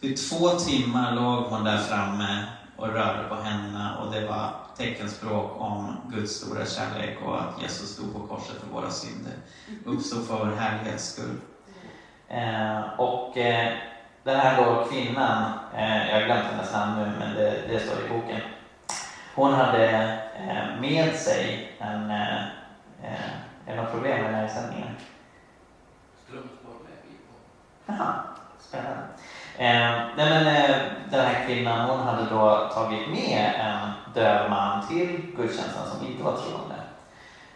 [0.00, 2.44] I två timmar låg hon där framme
[2.76, 7.88] och rörde på händerna och det var teckenspråk om Guds stora kärlek och att Jesus
[7.88, 9.32] stod på korset för våra synder.
[9.84, 11.36] Uppstod för vår härlighets skull.
[12.28, 13.72] Eh, och eh,
[14.24, 18.06] den här då kvinnan, eh, jag har glömt hennes namn nu men det, det står
[18.06, 18.40] i boken.
[19.36, 19.88] Hon hade
[20.48, 22.36] eh, med sig en, eh,
[23.02, 23.30] eh,
[23.66, 24.96] är det något problem med den här sändningen?
[27.86, 28.14] Jaha,
[28.58, 29.02] spännande.
[29.58, 30.76] Eh, nej men, eh,
[31.10, 36.24] den här kvinnan hon hade då tagit med en döv man till gudstjänsten som inte
[36.24, 36.76] var troende.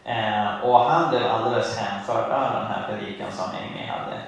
[0.05, 4.21] Eh, och han blev alldeles hänförd av den här predikan som Amy hade.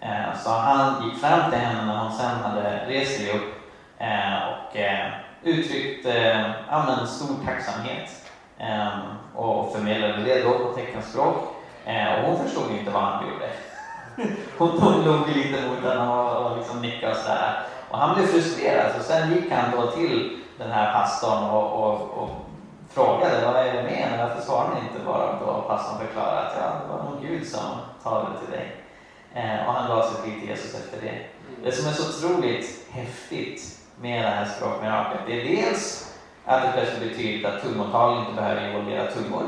[0.00, 3.54] Eh, så han gick fram till henne när hon sen hade rest sig upp
[3.98, 5.08] eh, och eh,
[5.42, 8.10] uttryckt eh, ja, stor tacksamhet
[8.58, 8.88] eh,
[9.34, 11.36] och förmedlade det då på teckenspråk.
[11.84, 13.50] Eh, och hon förstod inte vad han gjorde.
[14.58, 17.62] Hon hon log lite mot honom och, och liksom nickade och sådär.
[17.90, 22.00] Och han blev frustrerad, så sen gick han då till den här pastorn och, och,
[22.00, 22.30] och
[22.90, 24.24] frågade vad är det med henne?
[24.24, 25.40] Varför svarar ni inte bara?
[25.40, 27.60] Då pastorn förklarade att ja, det var nog Gud som
[28.02, 28.76] talade till dig.
[29.34, 31.18] Eh, och han gav sitt liv till Jesus efter det.
[31.64, 36.72] Det som är så otroligt häftigt med det här språkmiraklet, det är dels att det
[36.72, 39.42] plötsligt blir tydligt att tungotal inte behöver involvera tungor,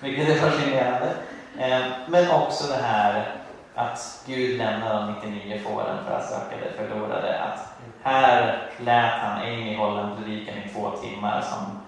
[0.00, 1.14] vilket är fascinerande.
[1.58, 3.34] Eh, men också det här
[3.74, 7.40] att Gud lämnar de 99 fåren för att söka det förlorade.
[7.40, 7.58] Att
[8.02, 11.80] här lät han Amy hålla en predikan i två timmar som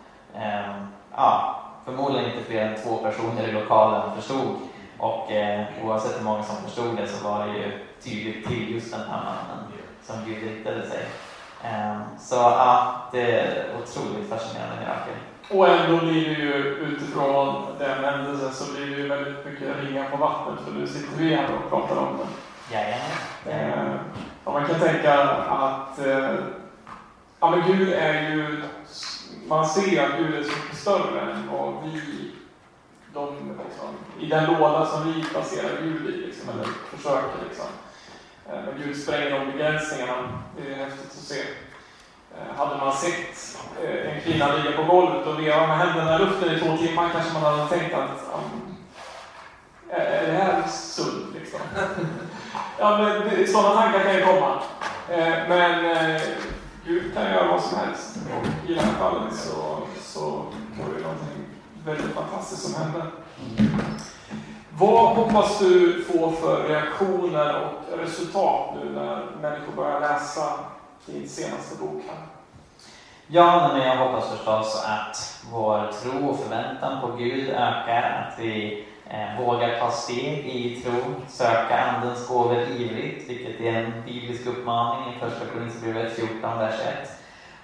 [0.42, 0.74] eh,
[1.16, 4.56] ja, förmodligen inte fler än två personer i lokalen förstod.
[4.98, 8.92] Och eh, oavsett hur många som förstod det så var det ju tydligt till just
[8.92, 9.64] den här mannen
[10.02, 11.00] som Gud riktade sig.
[11.64, 15.14] Eh, så ja, det är otroligt fascinerande mirakel.
[15.50, 20.10] Och ändå blir det ju utifrån den händelsen så blir det ju väldigt mycket ringar
[20.10, 22.26] på vattnet för nu sitter vi här och pratar om det.
[22.74, 23.00] Jajamän.
[23.46, 26.34] Eh, man kan tänka att eh,
[27.40, 28.62] ja, men Gud är ju,
[29.48, 32.02] man ser att Gud är så mycket större än vad vi,
[33.14, 33.88] de, liksom,
[34.20, 37.44] i den låda som vi placerar Gud i, liksom, eller försöker.
[37.48, 37.66] Liksom.
[38.52, 41.40] Eh, men Gud spränger de begränsningarna, det är häftigt att se.
[42.34, 46.18] Eh, hade man sett eh, en kvinna ligga på golvet och veva med händerna i
[46.18, 48.08] luften i två timmar kanske man hade tänkt att
[49.90, 51.60] är det här sunt liksom?
[52.78, 54.62] ja, men sådana tankar kan ju komma.
[55.48, 55.84] Men
[56.86, 58.16] Gud kan göra vad som helst.
[58.16, 60.30] Och i det här fallet så, så
[60.78, 61.44] var det någonting
[61.84, 63.06] väldigt fantastiskt som hände.
[64.80, 70.42] Vad hoppas du få för reaktioner och resultat nu när människor börjar läsa
[71.06, 72.26] din senaste bok här?
[73.26, 78.84] Ja, men jag hoppas förstås att vår tro och förväntan på Gud ökar, att vi
[79.10, 85.14] eh, vågar ta steg i tro, söka Andens gåvor ivrigt, vilket är en biblisk uppmaning
[85.14, 87.10] i Första Korinthierbrevet 14, vers 1.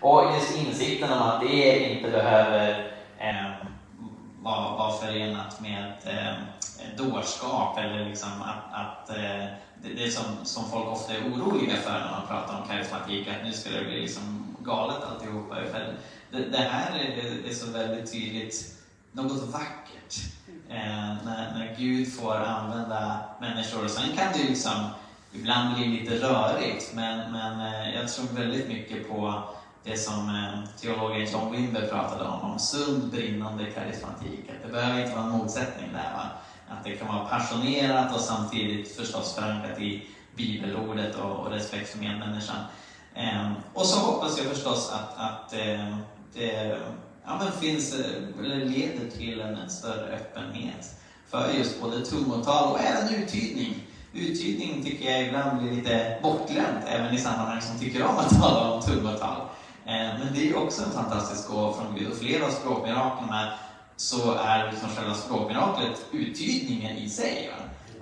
[0.01, 3.67] Och just insikten om att det inte behöver eh,
[4.45, 6.34] var, var förenat med eh,
[6.97, 9.45] dårskap eller liksom att, att eh,
[9.82, 13.45] det, det som, som folk ofta är oroliga för när man pratar om karismatik, att
[13.45, 15.55] nu skulle det bli liksom galet alltihopa.
[15.55, 15.95] För
[16.30, 18.74] det, det här är, är så väldigt tydligt
[19.12, 20.14] något vackert.
[20.68, 23.88] Eh, när, när Gud får använda människor.
[23.88, 24.86] Sen kan det ju liksom
[25.32, 29.42] ibland bli lite rörigt, men, men eh, jag tror väldigt mycket på
[29.85, 34.41] det som eh, teologen John Wimber pratade om, om sund brinnande karismatik.
[34.49, 36.12] Att det behöver inte vara en motsättning där.
[36.14, 36.28] Va?
[36.68, 40.07] Att det kan vara passionerat och samtidigt förstås förankrat i
[40.37, 42.57] bibelordet och, och respekt för medmänniskan.
[43.14, 45.97] Ehm, och så hoppas jag förstås att, att eh,
[46.32, 46.78] det
[47.24, 50.95] ja, men finns, eh, eller leder till en, en större öppenhet
[51.30, 53.87] för just både tungotal och även uttydning.
[54.12, 58.70] Uttydning tycker jag ibland blir lite bortglömt, även i sammanhang som tycker om att tala
[58.70, 59.41] om tungotal.
[59.87, 63.53] Eh, men det är också en fantastisk gåva från Gud och flera av språkmiraklerna
[63.97, 67.51] så är liksom själva språkmiraklet uttydningen i sig.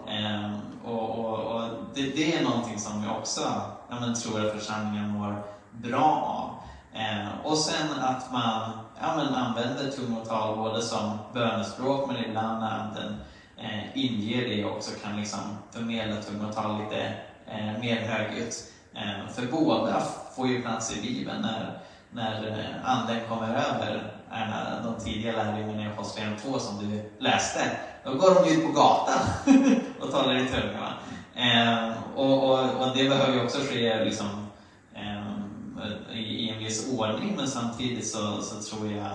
[0.09, 0.53] Eh,
[0.85, 3.41] och, och, och det, det, är någonting som jag också
[3.89, 6.63] ja, men, tror att församlingen mår bra av.
[6.99, 8.71] Ehm, och sen att man
[9.01, 13.17] ja, men, använder tungotal både som bönespråk men ibland när anden
[13.57, 17.15] eh, inger det också kan liksom förmedla tungotal lite
[17.47, 18.72] eh, mer högljutt.
[18.95, 20.03] Eh, för båda
[20.37, 21.79] får ju plats i Bibeln när,
[22.11, 27.61] när eh, anden kommer över Erna, de tidiga lärjungarna i Apostlagärningarna 2 som du läste.
[28.05, 29.21] Då går de ut på gatan
[30.01, 30.89] och talar i tungor.
[31.35, 34.47] Eh, och, och, och, det behöver ju också ske liksom,
[34.95, 39.07] eh, i, i, en viss ordning, men samtidigt så, så tror jag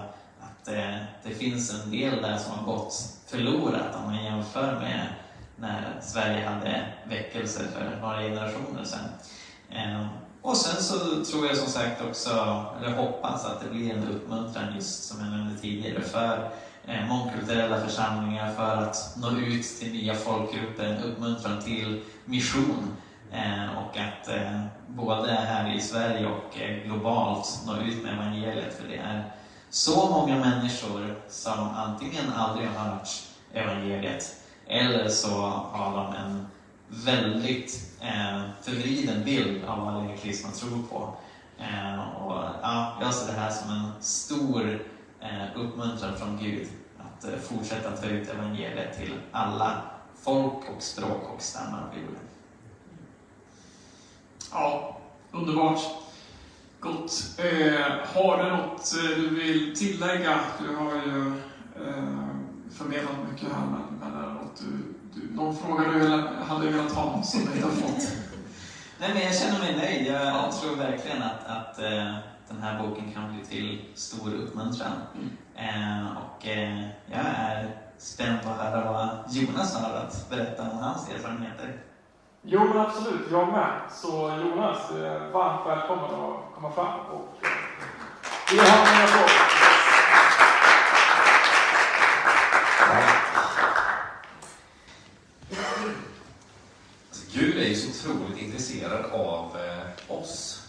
[0.41, 2.93] att eh, det finns en del där som har gått
[3.27, 5.07] förlorat om man jämför med
[5.55, 9.09] när Sverige hade väckelse för några generationer sedan.
[9.69, 10.05] Eh,
[10.41, 14.75] och sen så tror jag som sagt också, eller hoppas att det blir en uppmuntran
[14.75, 16.49] just som jag nämnde tidigare för
[16.85, 22.95] eh, mångkulturella församlingar för att nå ut till nya folkgrupper, en uppmuntran till mission
[23.31, 24.29] eh, och att
[24.87, 28.73] både här i Sverige och globalt nå ut med evangeliet.
[28.73, 29.23] För det är
[29.69, 33.09] så många människor som antingen aldrig har hört
[33.53, 34.35] evangeliet
[34.67, 35.37] eller så
[35.71, 36.47] har de en
[36.87, 41.15] väldigt eh, förvriden bild av vad den kristna tror på.
[41.57, 44.79] Eh, och, ja, jag ser det här som en stor
[45.19, 46.67] eh, uppmuntran från Gud
[46.97, 49.81] att eh, fortsätta ta ut evangeliet till alla
[50.15, 52.27] folk och språk och stammar på jorden.
[54.51, 54.97] Ja,
[55.31, 55.79] underbart.
[56.79, 57.39] Gott.
[57.39, 60.39] Eh, har du något eh, du vill tillägga?
[60.59, 61.27] Du har ju
[61.85, 62.27] eh,
[62.71, 64.96] förmedlat mycket här, men, men är det något du
[65.31, 68.11] någon fråga du hade velat ha som du inte har fått?
[68.99, 70.07] Nej, men jag känner mig nöjd.
[70.07, 70.51] Jag ja.
[70.61, 72.15] tror verkligen att, att uh,
[72.47, 74.91] den här boken kan bli till stor uppmuntran.
[75.15, 76.01] Mm.
[76.01, 80.77] Uh, och uh, jag är spänd på att höra vad Jonas har att berätta om
[80.77, 81.81] hans erfarenheter.
[82.41, 83.31] Jo, men absolut.
[83.31, 83.71] Jag med.
[83.91, 84.91] Så Jonas,
[85.33, 87.35] varmt välkommen att komma fram och
[88.51, 89.76] ge honom en applåd.
[97.39, 100.61] Gud är ju så otroligt intresserad av eh, oss.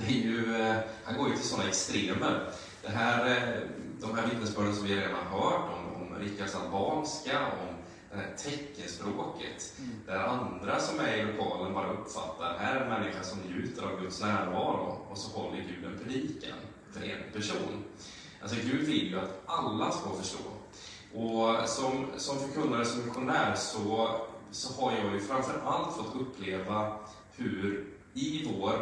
[0.00, 2.50] Det är ju, eh, han går ju till sådana extremer.
[2.82, 3.62] Det här, eh,
[4.00, 7.76] de här vittnesbörden som vi redan har hört om, om Rickards albanska, om
[8.10, 9.90] det här teckenspråket, mm.
[10.06, 14.00] där andra som är i lokalen bara uppfattar, här är en människa som njuter av
[14.00, 16.58] Guds närvaro, och så håller Gud en predikan
[16.92, 17.84] för en person.
[18.42, 20.38] Alltså Gud vill ju att alla ska förstå.
[21.14, 24.20] Och som, som förkunnare, som missionär, så
[24.50, 26.98] så har jag ju framförallt fått uppleva
[27.36, 27.86] hur
[28.16, 28.72] i vår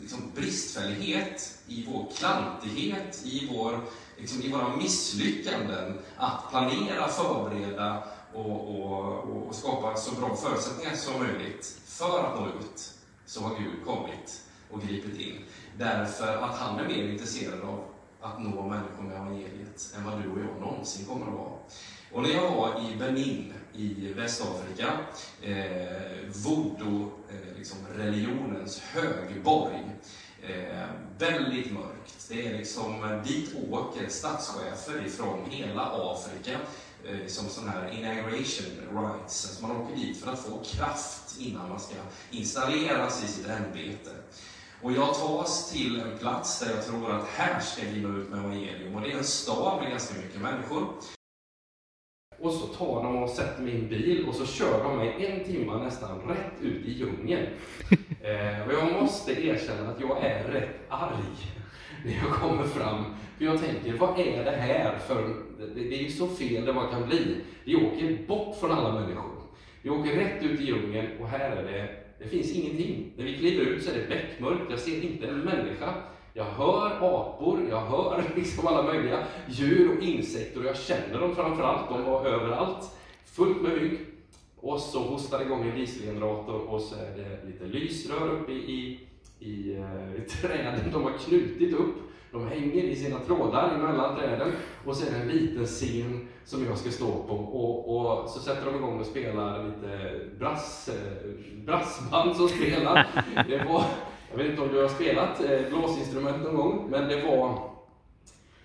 [0.00, 3.80] liksom, bristfällighet, i vår klantighet, i, vår,
[4.16, 11.22] liksom, i våra misslyckanden att planera, förbereda och, och, och, skapa så bra förutsättningar som
[11.22, 12.92] möjligt för att nå ut,
[13.26, 15.44] så har Gud kommit och gripit in.
[15.78, 17.84] Därför att han är mer intresserad av
[18.20, 21.52] att nå människor med evangeliet än vad du och jag någonsin kommer att vara.
[22.12, 24.98] Och när jag var i Benin i Västafrika,
[25.42, 25.86] eh,
[26.32, 27.78] voodoo-religionens eh, liksom
[28.92, 29.90] högborg,
[30.42, 30.86] eh,
[31.18, 32.26] väldigt mörkt.
[32.28, 36.58] Det är liksom, dit åker statschefer ifrån hela Afrika
[37.04, 39.46] eh, som sån här inauguration rights.
[39.46, 41.94] Alltså man åker dit för att få kraft innan man ska
[42.30, 44.10] installeras i sitt ämbete.
[44.82, 48.30] Och jag tas till en plats där jag tror att här ska jag nå ut
[48.30, 48.94] med evangelium.
[48.94, 50.94] Och det är en stad med ganska mycket människor.
[52.40, 55.26] Och så tar de och sätter mig i en bil och så kör de mig
[55.26, 57.46] en timme nästan rätt ut i djungeln.
[58.22, 61.12] eh, och jag måste erkänna att jag är rätt arg
[62.04, 63.04] när jag kommer fram.
[63.38, 65.22] För jag tänker, vad är det här för...
[65.58, 67.36] Det, det är ju så fel det bara kan bli.
[67.64, 69.42] Vi åker bort från alla människor.
[69.82, 73.12] Vi åker rätt ut i djungeln och här är det, det finns ingenting.
[73.16, 75.94] När vi kliver ut så är det beckmörkt, jag ser inte en människa.
[76.32, 79.18] Jag hör apor, jag hör liksom alla möjliga
[79.48, 81.88] djur och insekter och jag känner dem framför allt.
[81.88, 82.98] De var överallt.
[83.24, 83.98] Fullt med mygg.
[84.60, 88.56] Och så hostar det igång en dieselgenerator och så är det lite lysrör uppe i,
[88.56, 89.00] i,
[89.48, 89.70] i,
[90.18, 91.94] i träden de har knutit upp.
[92.32, 94.52] De hänger i sina trådar emellan träden
[94.84, 98.40] och så är det en liten scen som jag ska stå på och, och så
[98.40, 100.90] sätter de igång och spelar lite brass,
[101.66, 103.06] brassband som spelar.
[103.48, 103.84] Det var,
[104.30, 107.68] jag vet inte om du har spelat eh, blåsinstrument någon gång, men det var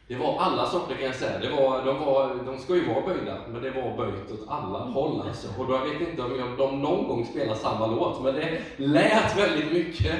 [0.07, 1.39] det var alla sorter kan jag säga.
[1.39, 4.79] Det var, de, var, de ska ju vara böjda, men det var böjt åt alla
[4.79, 5.21] håll.
[5.27, 5.47] Alltså.
[5.57, 9.37] Och jag vet inte om jag, de någon gång spelar samma låt, men det lät
[9.37, 10.15] väldigt mycket.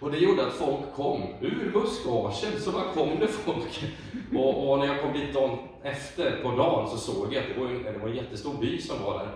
[0.00, 1.22] Och det gjorde att folk kom.
[1.40, 3.84] Ur buskagen så bara kom det folk.
[4.34, 7.60] Och, och när jag kom dit dagen efter, på dagen, så såg jag att det
[7.60, 9.28] var, en, det var en jättestor by som var där.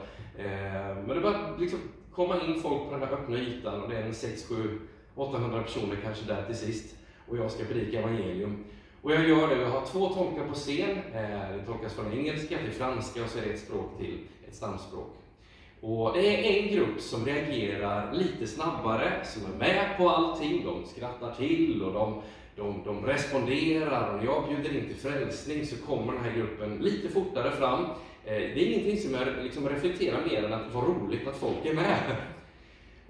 [0.45, 1.79] Eh, men det började liksom
[2.15, 4.79] komma in folk på den här öppna ytan och det är en 6, 7,
[5.21, 6.97] 800 personer kanske där till sist.
[7.29, 8.65] Och jag ska predika evangelium.
[9.03, 10.99] Och jag gör det, jag har två tolkar på scen.
[11.15, 14.19] Eh, det tolkas från engelska till franska och så är det ett språk till,
[14.49, 15.17] ett stamspråk.
[15.81, 20.65] Och det är en grupp som reagerar lite snabbare, som är med på allting.
[20.65, 22.23] De skrattar till och de,
[22.57, 24.15] de, de responderar.
[24.15, 27.85] Och när jag bjuder in till frälsning så kommer den här gruppen lite fortare fram.
[28.25, 31.37] Eh, det är ingenting som jag liksom reflekterar mer än att det var roligt att
[31.37, 32.17] folk är med.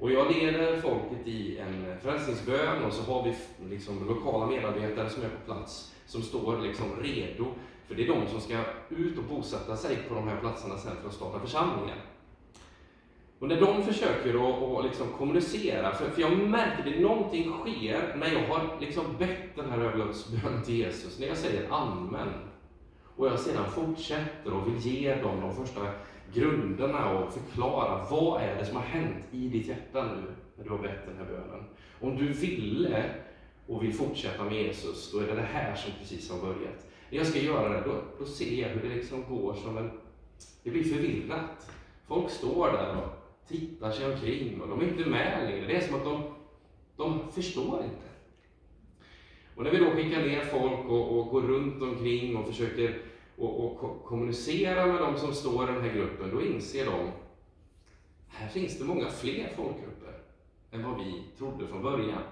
[0.00, 3.34] Och jag leder folket i en frälsningsbön och så har vi
[3.70, 7.46] liksom lokala medarbetare som är på plats, som står liksom redo.
[7.86, 10.96] För det är de som ska ut och bosätta sig på de här platserna sen
[11.00, 11.96] för att starta församlingar.
[13.38, 18.16] Och när de försöker att, att liksom kommunicera, för, för jag märker att någonting sker
[18.16, 22.28] när jag har liksom bett den här överlåtelsebönen till Jesus, när jag säger Amen.
[23.16, 25.80] Och jag sedan fortsätter och vill ge dem de första
[26.34, 30.22] grunderna och förklara vad är det som har hänt i ditt hjärta nu
[30.56, 31.64] när du har bett den här bönen.
[32.00, 33.04] Om du ville
[33.66, 36.86] och vill fortsätta med Jesus, då är det det här som precis har börjat.
[37.10, 39.90] När jag ska göra det, då, då ser jag hur det liksom går som en...
[40.62, 41.70] Det blir förvirrat.
[42.06, 45.66] Folk står där och tittar sig omkring och de är inte med längre.
[45.66, 46.22] Det är som att de,
[46.96, 48.06] de förstår inte.
[49.54, 52.98] Och när vi då skickar ner folk och, och går runt omkring och försöker
[53.40, 57.10] och, och kommunicera med de som står i den här gruppen, då inser de
[58.28, 60.14] här finns det många fler folkgrupper
[60.70, 62.22] än vad vi trodde från början.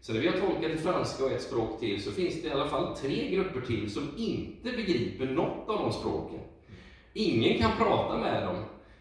[0.00, 2.50] Så när vi har tolkat det franska och ett språk till så finns det i
[2.50, 6.40] alla fall tre grupper till som inte begriper något av de språken.
[7.12, 8.56] Ingen kan prata med dem.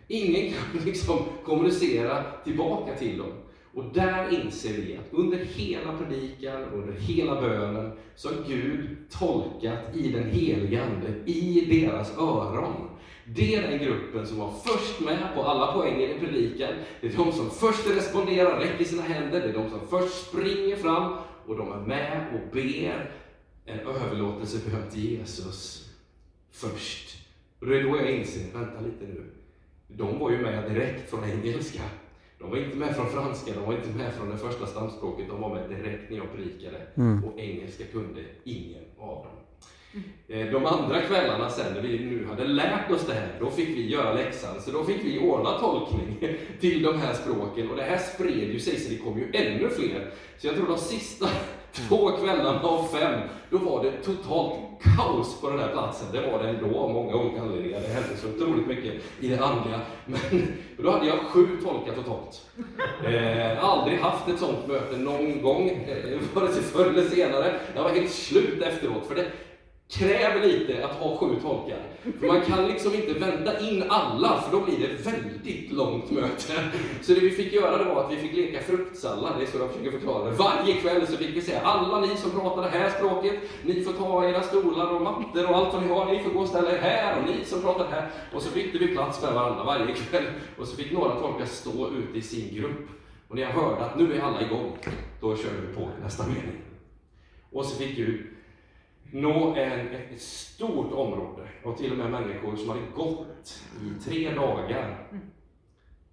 [0.08, 3.32] Ingen kan liksom kommunicera tillbaka till dem.
[3.78, 9.96] Och där inser vi att under hela predikan, under hela bönen, så har Gud tolkat
[9.96, 12.90] i den heliga Ande, i deras öron.
[13.26, 16.74] Det är den gruppen som var först med på alla poänger i predikan.
[17.02, 20.76] Det är de som först responderar, räcker sina händer, det är de som först springer
[20.76, 21.14] fram
[21.46, 23.12] och de är med och ber
[23.66, 25.90] en överlåtelsebön till Jesus
[26.52, 27.18] först.
[27.60, 29.26] Och det är då jag inser, vänta lite nu,
[29.88, 31.82] de var ju med direkt från engelska.
[32.40, 35.42] De var inte med från franska, de var inte med från det första stamspråket, de
[35.42, 36.78] var med direkt när jag predikade.
[36.96, 37.24] Mm.
[37.24, 39.34] Och engelska kunde ingen av dem.
[40.30, 40.54] Mm.
[40.54, 43.88] De andra kvällarna sen, när vi nu hade lärt oss det här, då fick vi
[43.88, 44.62] göra läxan.
[44.62, 46.18] Så då fick vi ordna tolkning
[46.60, 47.70] till de här språken.
[47.70, 50.12] Och det här spred ju sig, så det kom ju ännu fler.
[50.38, 51.30] Så jag tror de sista
[51.74, 54.54] två kvällarna av fem, då var det totalt
[54.98, 56.08] kaos på den här platsen.
[56.12, 57.80] Det var det ändå av många olika anledningar.
[57.82, 59.82] Det hände så otroligt mycket i det andliga.
[60.06, 60.20] Men
[60.78, 62.42] då hade jag sju tolkar totalt.
[63.06, 67.10] Eh, jag har aldrig haft ett sånt möte någon gång, eh, vare sig förr eller
[67.10, 67.60] senare.
[67.76, 69.08] Jag var helt slut efteråt.
[69.08, 69.26] För det,
[69.90, 71.80] kräver lite att ha sju tolkar.
[72.20, 76.54] För man kan liksom inte vända in alla, för då blir det väldigt långt möte.
[77.02, 79.58] Så det vi fick göra det var att vi fick leka fruktsallad, det är så
[79.58, 80.32] jag försöker förklara det.
[80.32, 83.94] Varje kväll så fick vi säga, alla ni som pratar det här språket, ni får
[83.94, 86.72] ta era stolar och mattor och allt vad ni har, ni får gå och ställa
[86.72, 88.10] er här, och ni som pratar det här.
[88.34, 90.26] Och så bytte vi plats med varandra varje kväll.
[90.60, 92.90] Och så fick några tolkar stå ute i sin grupp.
[93.28, 94.78] Och när jag hörde att nu är alla igång,
[95.22, 96.62] då körde vi på nästa mening.
[97.52, 98.37] Och så fick ju
[99.12, 104.32] nå en, ett stort område och till och med människor som hade gått i tre
[104.32, 105.08] dagar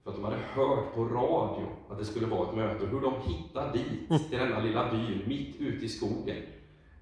[0.05, 2.87] för att de hade hört på radio att det skulle vara ett möte.
[2.87, 6.37] Hur de hittade dit, till denna lilla byn mitt ute i skogen,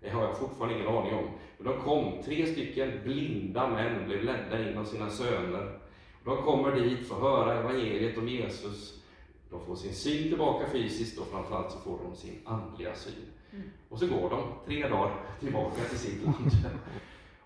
[0.00, 1.24] det har jag fortfarande ingen aning om.
[1.58, 5.78] Men de kom, tre stycken blinda män blev ledda in av sina söner.
[6.24, 9.02] De kommer dit, får höra evangeliet om Jesus.
[9.50, 13.31] De får sin syn tillbaka fysiskt och framförallt så får de sin andliga syn.
[13.88, 16.50] Och så går de tre dagar tillbaka till sitt land.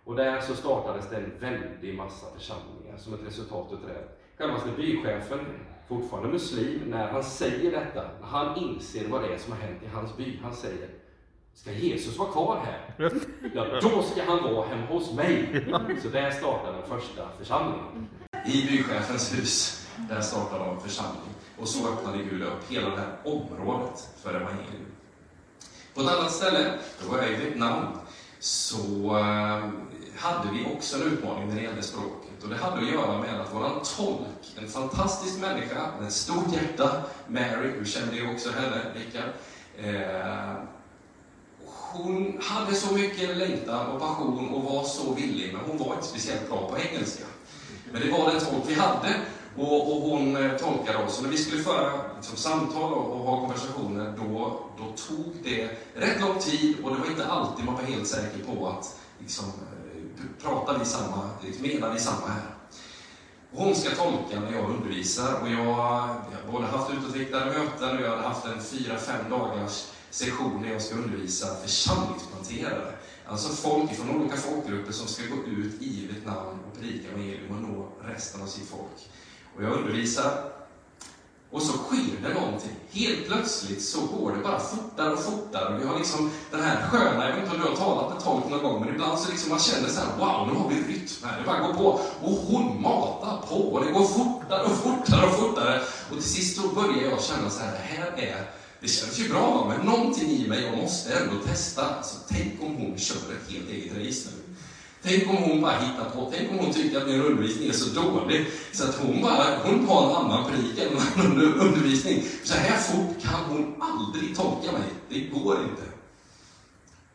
[0.04, 4.08] Och där så startades det en väldig massa församlingar som ett resultat av det.
[4.38, 5.40] Självaste bychefen,
[5.88, 9.82] fortfarande muslim, när han säger detta, när han inser vad det är som har hänt
[9.82, 10.88] i hans by, han säger
[11.56, 13.10] Ska Jesus vara kvar här?
[13.54, 15.64] Ja, då ska han vara hemma hos mig.
[16.02, 18.08] Så där startade den första församlingen.
[18.46, 21.34] I bychefens hus, där startade de en församling.
[21.58, 24.95] Och så öppnade Gud upp hela det här området för evangelium.
[25.96, 26.72] På ett annat ställe,
[27.02, 27.86] då var jag i Vietnam,
[28.38, 29.68] så eh,
[30.16, 32.42] hade vi också en utmaning när det gällde språket.
[32.42, 36.52] Och det hade att göra med att våran tolk, en fantastisk människa med ett stort
[36.52, 39.30] hjärta, Mary, du känner ju också henne, Rickard.
[39.78, 40.54] Eh,
[41.66, 46.06] hon hade så mycket längtan och passion och var så villig, men hon var inte
[46.06, 47.24] speciellt bra på engelska.
[47.92, 49.14] Men det var den tolk vi hade
[49.58, 51.18] och, och hon eh, tolkade oss.
[51.18, 55.70] Och när vi skulle föra liksom, samtal och, och, ha konversationer, då, då tog det
[55.94, 59.44] rätt lång tid och det var inte alltid man var helt säker på att liksom,
[59.44, 62.56] eh, pratar vi samma, liksom, menar vi samma här.
[63.50, 68.04] Hon ska tolka när jag undervisar och jag, jag har både haft utåtriktade möten och
[68.04, 72.92] jag har haft en fyra, fem dagars session när jag ska undervisa församlingsplanterare.
[73.26, 77.62] Alltså folk från olika folkgrupper som ska gå ut i Vietnam och predika evangelium och
[77.62, 79.08] nå resten av sitt folk.
[79.56, 80.32] Och jag undervisar
[81.50, 82.76] och så sker det någonting.
[82.90, 85.78] Helt plötsligt så går det bara fortare och fortare.
[85.78, 88.50] Vi har liksom den här sköna, jag vet inte om du har talat med tolk
[88.50, 91.24] någon gång, men ibland så liksom man känner så här, wow, nu har vi rytm
[91.24, 91.38] här.
[91.38, 92.00] Det bara går på.
[92.22, 95.80] Och hon matar på och det går fortare och fortare och fortare.
[96.10, 98.50] Och till sist så börjar jag känna så här, det här är
[98.80, 101.82] det känns ju bra, men någonting i mig, jag måste ändå testa.
[101.86, 104.45] Alltså, tänk om hon kör ett helt eget race nu.
[105.08, 108.00] Tänk om hon bara hittar på, tänk om hon tycker att min undervisning är så
[108.00, 112.22] dålig så att hon bara, hon har en annan predikan, än annan undervisning.
[112.44, 114.88] Så här fort kan hon aldrig tolka mig.
[115.08, 115.82] Det går inte.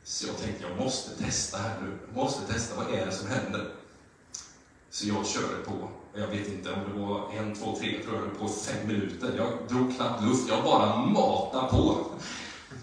[0.04, 1.98] Så jag tänkte, jag måste testa här nu.
[2.08, 3.68] Jag måste testa, vad är det som händer?
[4.90, 5.90] Så jag körde på.
[6.16, 9.34] Jag vet inte om det var en, två, tre, tror jag, på fem minuter.
[9.38, 12.06] Jag drog knappt luft, jag bara matade på.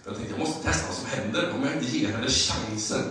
[0.06, 3.10] Jag tänkte, jag måste testa vad som händer om jag inte ger henne chansen.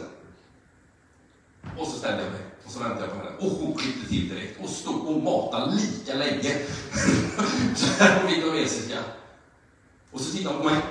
[1.78, 3.38] Och så ställde jag mig och så väntade jag på henne.
[3.38, 6.52] Och hon klippte till direkt och stod och matade lika länge.
[7.76, 9.00] så här på vietnamesiska.
[10.12, 10.82] Och så tittade hon på mig.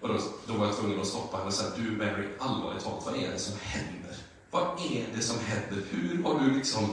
[0.00, 3.06] Och då, då var jag tvungen att stoppa henne och säga, du Mary, allvarligt talat,
[3.06, 4.16] vad är det som händer?
[4.50, 5.82] Vad är det som händer?
[5.90, 6.92] Hur har du liksom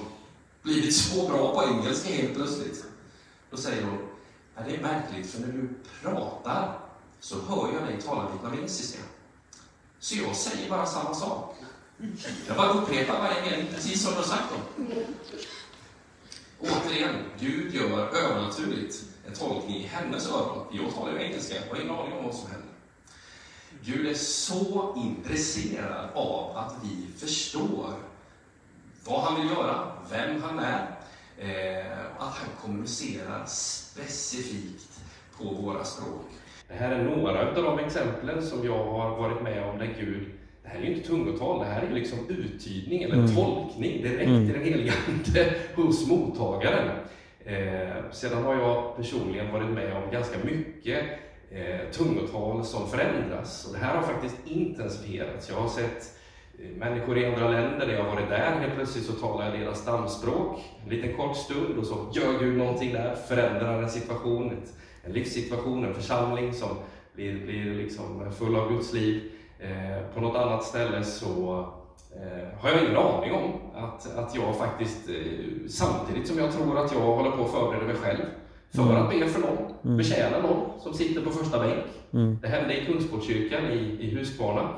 [0.61, 2.85] blivit så bra på engelska helt plötsligt?
[3.49, 3.97] Då säger hon,
[4.55, 5.69] ja, det är märkligt, för när du
[6.01, 6.79] pratar
[7.19, 8.99] så hör jag dig tala vietnamesiska.
[10.01, 11.55] Så jag säger bara samma sak.
[12.47, 14.87] Jag bara upprepar varje mening, precis som du har sagt dem.
[16.59, 20.67] Återigen, Gud gör övernaturligt en tolkning i hennes öron.
[20.71, 22.69] Jag talar ju engelska, jag har ingen aning om vad som händer.
[23.83, 27.93] Gud är så intresserad av att vi förstår
[29.03, 30.99] vad han vill göra, vem han är,
[31.37, 35.01] eh, att han kommunicerar specifikt
[35.37, 36.30] på våra språk.
[36.71, 40.25] Det här är några av de exemplen som jag har varit med om där Gud
[40.63, 43.35] det här är ju inte tungotal, det här är liksom uttydning eller mm.
[43.35, 44.49] tolkning direkt mm.
[44.49, 46.89] i den heliga Ande hos mottagaren.
[47.45, 51.03] Eh, sedan har jag personligen varit med om ganska mycket
[51.51, 53.65] eh, tungotal som förändras.
[53.65, 55.49] Och det här har faktiskt intensifierats.
[55.49, 56.19] Jag har sett
[56.59, 59.59] eh, människor i andra länder där jag har varit där, helt plötsligt så talar jag
[59.59, 64.51] deras stamspråk en liten kort stund och så gör Gud någonting där, förändrar en situation,
[64.51, 64.73] ett,
[65.03, 66.69] en livssituation, en församling som
[67.13, 69.31] blir, blir liksom full av Guds liv.
[69.59, 71.65] Eh, på något annat ställe så
[72.15, 75.15] eh, har jag ingen aning om att, att jag faktiskt, eh,
[75.69, 78.21] samtidigt som jag tror att jag håller på att förbereda mig själv
[78.69, 78.95] för mm.
[78.95, 79.97] att be för någon, mm.
[79.97, 81.85] betjäna någon som sitter på första bänk.
[82.13, 82.37] Mm.
[82.41, 84.69] Det hände i Kungsportskyrkan i, i Huskvarna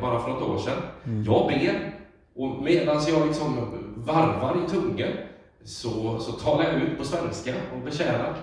[0.00, 0.82] bara för något år sedan.
[1.04, 1.24] Mm.
[1.24, 1.94] Jag ber
[2.36, 3.56] och medan jag liksom
[3.96, 5.12] varvar i tungan
[5.64, 8.36] så, så talar jag ut på svenska och betjänar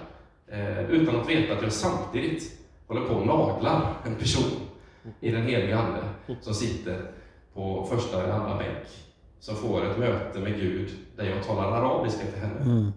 [0.48, 4.52] eh, utan att veta att jag samtidigt håller på och naglar en person
[5.20, 6.04] i den heliga Ande
[6.42, 7.12] som sitter
[7.54, 8.88] på första eller andra bänk
[9.40, 12.62] som får ett möte med Gud där jag talar arabiska till henne.
[12.62, 12.92] Mm.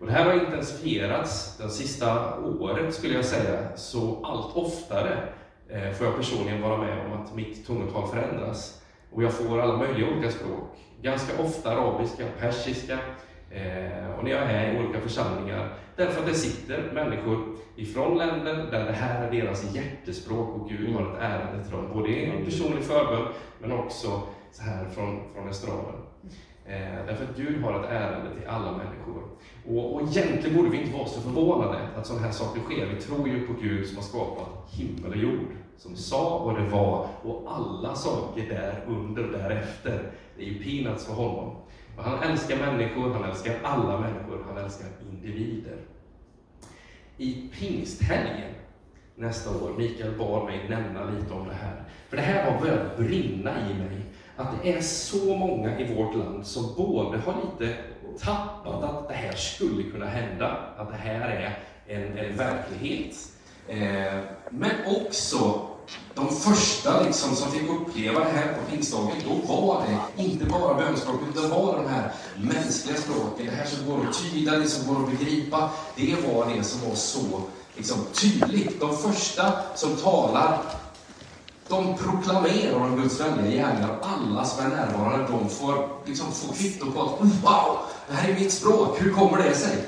[0.00, 5.28] Och det här har intensifierats det sista året skulle jag säga, så allt oftare
[5.68, 8.82] eh, får jag personligen vara med om att mitt tungotal förändras.
[9.12, 10.78] Och jag får alla möjliga olika språk.
[11.02, 12.98] Ganska ofta arabiska, persiska,
[13.54, 18.54] Eh, och när jag är i olika församlingar, därför att det sitter människor ifrån länder
[18.70, 22.44] där det här är deras hjärtespråk och Gud har ett ärende till dem, både i
[22.44, 23.28] personlig förbön
[23.60, 25.94] men också så här från, från estraden.
[26.66, 29.22] Eh, därför att Gud har ett ärende till alla människor.
[29.68, 32.86] Och, och egentligen borde vi inte vara så förvånade att sådana här saker sker.
[32.86, 35.48] Vi tror ju på Gud som har skapat himmel och jord,
[35.78, 40.12] som sa och det var, och alla saker där under och därefter.
[40.36, 41.56] Det är ju peanuts för honom.
[41.96, 45.76] Och han älskar människor, han älskar alla människor, han älskar individer.
[47.16, 48.54] I pingsthelgen
[49.14, 52.96] nästa år, Mikael bad mig nämna lite om det här, för det här har börjat
[52.96, 54.02] brinna i mig,
[54.36, 57.76] att det är så många i vårt land som både har lite
[58.20, 63.16] tappat att det här skulle kunna hända, att det här är en, en verklighet.
[63.68, 64.20] Eh,
[64.50, 65.68] men också
[66.14, 70.74] de första liksom, som fick uppleva det här på pingstdagen, då var det inte bara
[70.74, 74.68] bönspråk, utan det var de här mänskliga språken, det här som går att tyda, det
[74.68, 75.70] som går att begripa.
[75.96, 77.42] Det var det som var så
[77.76, 78.80] liksom, tydligt.
[78.80, 80.58] De första som talar,
[81.68, 83.98] de proklamerar om Guds vänliga gärningar.
[84.02, 87.78] Alla som är närvarande, de får, liksom, få kvitto på att wow,
[88.08, 89.86] det här är mitt språk, hur kommer det sig?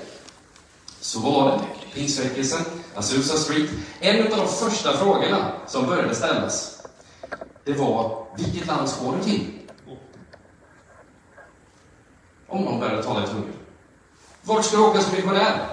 [1.01, 1.61] Så var det.
[1.95, 2.65] Pingstväckelsen,
[2.95, 3.71] Alltså, Azusa Street.
[4.01, 6.83] En av de första frågorna som började ställas,
[7.65, 9.47] det var vilket land ska du till?
[12.47, 13.53] Om någon började tala i tungor.
[14.43, 15.69] Vart ska du åka som missionär?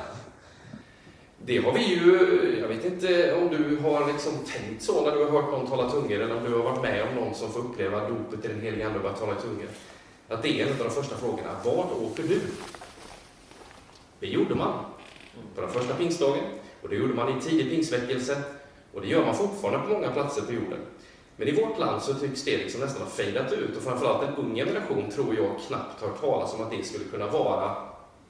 [1.45, 5.25] Det har vi ju, jag vet inte om du har liksom tänkt så när du
[5.25, 7.59] har hört någon tala tungor eller om du har varit med om någon som får
[7.59, 9.67] uppleva dopet i den heliga Ande och börjar tala i tungor.
[10.29, 11.49] Att det är en av de första frågorna.
[11.63, 12.41] Vart åker du?
[14.19, 14.85] Det gjorde man
[15.55, 16.43] på den första pingstdagen
[16.81, 18.37] och det gjorde man i tidig pingstväckelse
[18.93, 20.79] och det gör man fortfarande på många platser på jorden.
[21.35, 24.35] Men i vårt land så tycks det liksom nästan ha fejdat ut och framförallt en
[24.35, 27.75] ung generation tror jag knappt hört talas om att det skulle kunna vara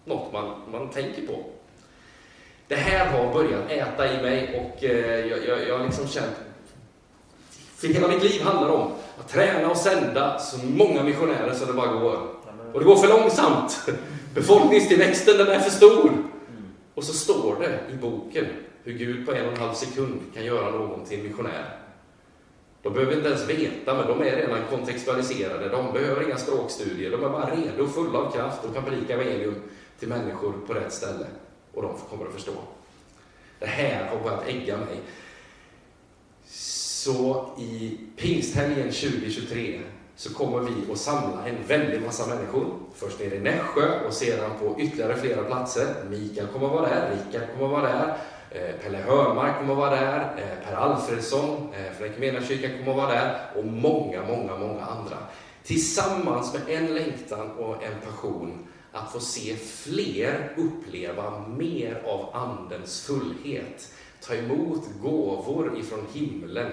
[0.06, 1.44] något man, man tänker på.
[2.68, 6.36] Det här har börjat äta i mig och eh, jag, jag, jag har liksom känt
[7.82, 11.74] för hela mitt liv handlar om att träna och sända så många missionärer så det
[11.74, 12.28] bara går.
[12.74, 13.90] Och det går för långsamt.
[14.34, 16.12] Befolkningstillväxten den är för stor.
[16.96, 18.46] Och så står det i boken
[18.84, 21.78] hur Gud på en och en halv sekund kan göra någon till missionär.
[22.82, 25.70] De behöver inte ens veta, men de är redan kontextualiserade.
[25.70, 27.12] De behöver inga språkstudier.
[27.12, 29.56] De är bara redo, fulla av kraft och kan predika evangelium
[30.00, 31.26] till människor på rätt ställe.
[31.74, 32.54] Och de kommer att förstå.
[33.60, 35.00] Det här har börjat ägga mig.
[36.46, 39.82] Så i pingsthelgen 2023
[40.16, 42.66] så kommer vi att samla en väldig massa människor.
[42.96, 45.88] Först nere i Nässjö och sedan på ytterligare flera platser.
[46.10, 48.18] Mikael kommer att vara där, Rickard kommer att vara där,
[48.52, 52.98] eh, Pelle Hörmark kommer att vara där, eh, Per Alfredsson eh, från Equmeniakyrkan kommer att
[52.98, 55.18] vara där och många, många, många andra.
[55.64, 63.06] Tillsammans med en längtan och en passion att få se fler uppleva mer av Andens
[63.06, 63.94] fullhet.
[64.22, 66.72] Ta emot gåvor ifrån himlen,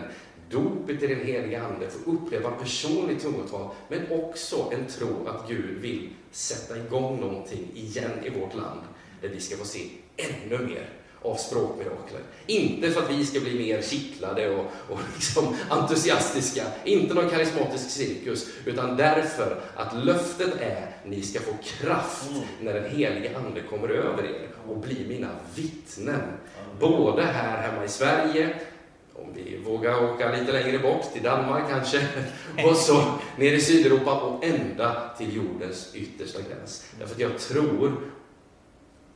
[0.51, 5.79] dopet i den heliga Ande, få uppleva personligt tungotal, men också en tro att Gud
[5.81, 8.81] vill sätta igång någonting igen i vårt land,
[9.21, 9.81] där vi ska få se
[10.17, 10.89] ännu mer
[11.23, 12.21] av språkmirakler.
[12.47, 17.91] Inte för att vi ska bli mer kittlade och, och liksom entusiastiska, inte någon karismatisk
[17.91, 22.31] cirkus, utan därför att löftet är ni ska få kraft
[22.61, 26.21] när den heliga Ande kommer över er och bli mina vittnen.
[26.81, 28.61] Både här hemma i Sverige,
[29.23, 32.09] om vi vågar åka lite längre bort, till Danmark kanske,
[32.65, 33.03] och så
[33.37, 36.93] ner i Sydeuropa och ända till jordens yttersta gräns.
[36.99, 38.11] Därför att jag tror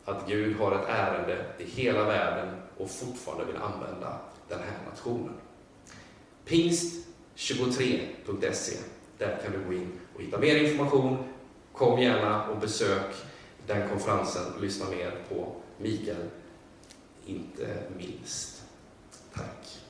[0.04, 5.34] att Gud har ett ärende i hela världen och fortfarande vill använda den här nationen.
[6.46, 8.76] Pingst23.se,
[9.18, 11.16] där kan du gå in och hitta mer information.
[11.72, 13.14] Kom gärna och besök
[13.66, 16.30] den konferensen och lyssna mer på Mikael,
[17.26, 18.62] inte minst.
[19.34, 19.82] Tack.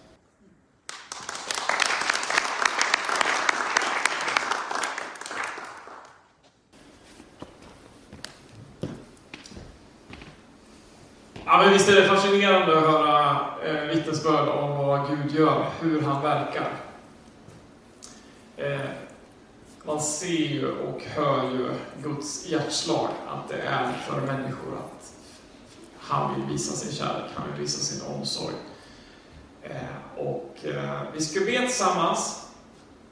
[11.53, 16.01] Ja, men visst är det fascinerande att höra eh, vittnesbörd om vad Gud gör, hur
[16.01, 16.73] han verkar.
[18.57, 18.81] Eh,
[19.85, 21.71] man ser ju och hör ju
[22.03, 25.13] Guds hjärtslag, att det är för människor att
[25.99, 28.55] han vill visa sin kärlek, han vill visa sin omsorg.
[29.63, 32.49] Eh, och eh, vi ska be tillsammans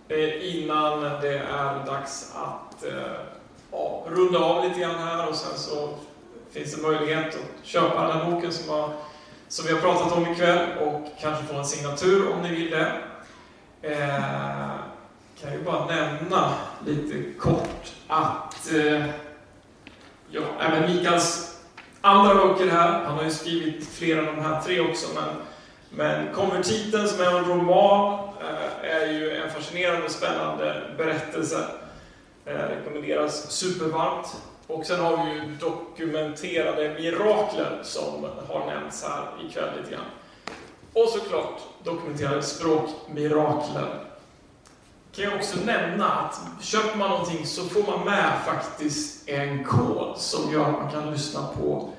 [0.08, 3.20] eh, innan det är dags att eh,
[3.72, 5.94] ja, runda av lite grann här och sen så
[6.52, 8.92] finns det möjlighet att köpa den här boken som, har,
[9.48, 12.92] som vi har pratat om ikväll och kanske få en signatur om ni vill det.
[13.82, 14.70] Eh,
[15.40, 16.54] kan ju bara nämna
[16.86, 19.04] lite kort att eh,
[20.30, 21.58] ja, även Mikaels
[22.00, 23.04] andra böcker här.
[23.04, 25.34] Han har ju skrivit flera av de här tre också, men,
[25.90, 31.66] men Konvertiten som är en roman eh, är ju en fascinerande och spännande berättelse.
[32.44, 34.36] Eh, rekommenderas supervarmt.
[34.72, 40.04] Och sen har vi ju dokumenterade mirakler som har nämnts här ikväll lite grann.
[40.92, 44.04] Och såklart dokumenterade språkmirakler.
[45.12, 50.18] Kan jag också nämna att köper man någonting så får man med faktiskt en kod
[50.18, 51.90] som gör att man kan lyssna på,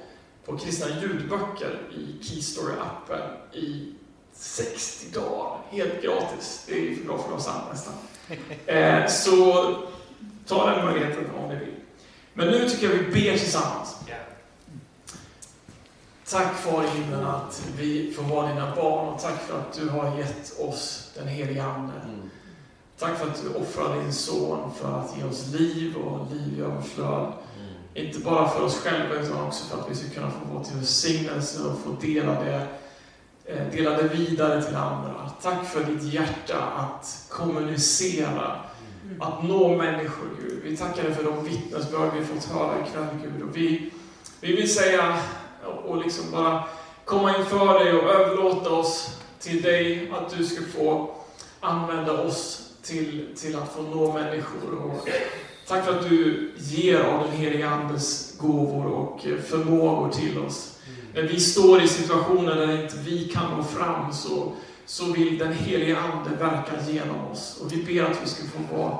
[0.46, 3.22] på kristna ljudböcker i Keystory-appen
[3.54, 3.94] i
[4.34, 5.58] 60 dagar.
[5.70, 6.64] Helt gratis.
[6.68, 7.94] Det är för bra för vara sant nästan.
[8.66, 9.76] Eh, så
[10.48, 11.81] ta den möjligheten om ni vill.
[12.34, 13.96] Men nu tycker jag vi ber tillsammans.
[16.32, 19.90] Tack Far i himlen att vi får vara dina barn och tack för att du
[19.90, 21.94] har gett oss den heliga Ande.
[21.94, 22.30] Mm.
[23.00, 26.62] Tack för att du offrade din son för att ge oss liv och liv i
[26.62, 27.24] överflöd.
[27.24, 27.74] Mm.
[27.94, 30.76] Inte bara för oss själva utan också för att vi ska kunna få vara till
[30.76, 32.68] välsignelse och få dela det,
[33.46, 35.32] eh, dela det vidare till andra.
[35.42, 38.60] Tack för ditt hjärta att kommunicera,
[39.20, 40.62] att nå människor, Gud.
[40.64, 43.50] Vi tackar dig för de vittnesbörd vi fått höra ikväll, Gud.
[43.50, 43.92] Och vi,
[44.42, 45.18] vi vill säga
[45.86, 46.64] och liksom bara
[47.06, 51.16] komma inför dig och överlåta oss till dig, att du ska få
[51.60, 54.74] använda oss till, till att få nå människor.
[54.84, 55.10] Och
[55.68, 60.78] tack för att du ger av den heliga Andes gåvor och förmågor till oss.
[61.14, 64.52] När vi står i situationer där inte vi kan nå fram så,
[64.92, 67.58] så vill den helige Ande verka genom oss.
[67.62, 68.98] Och vi ber att vi ska få vara,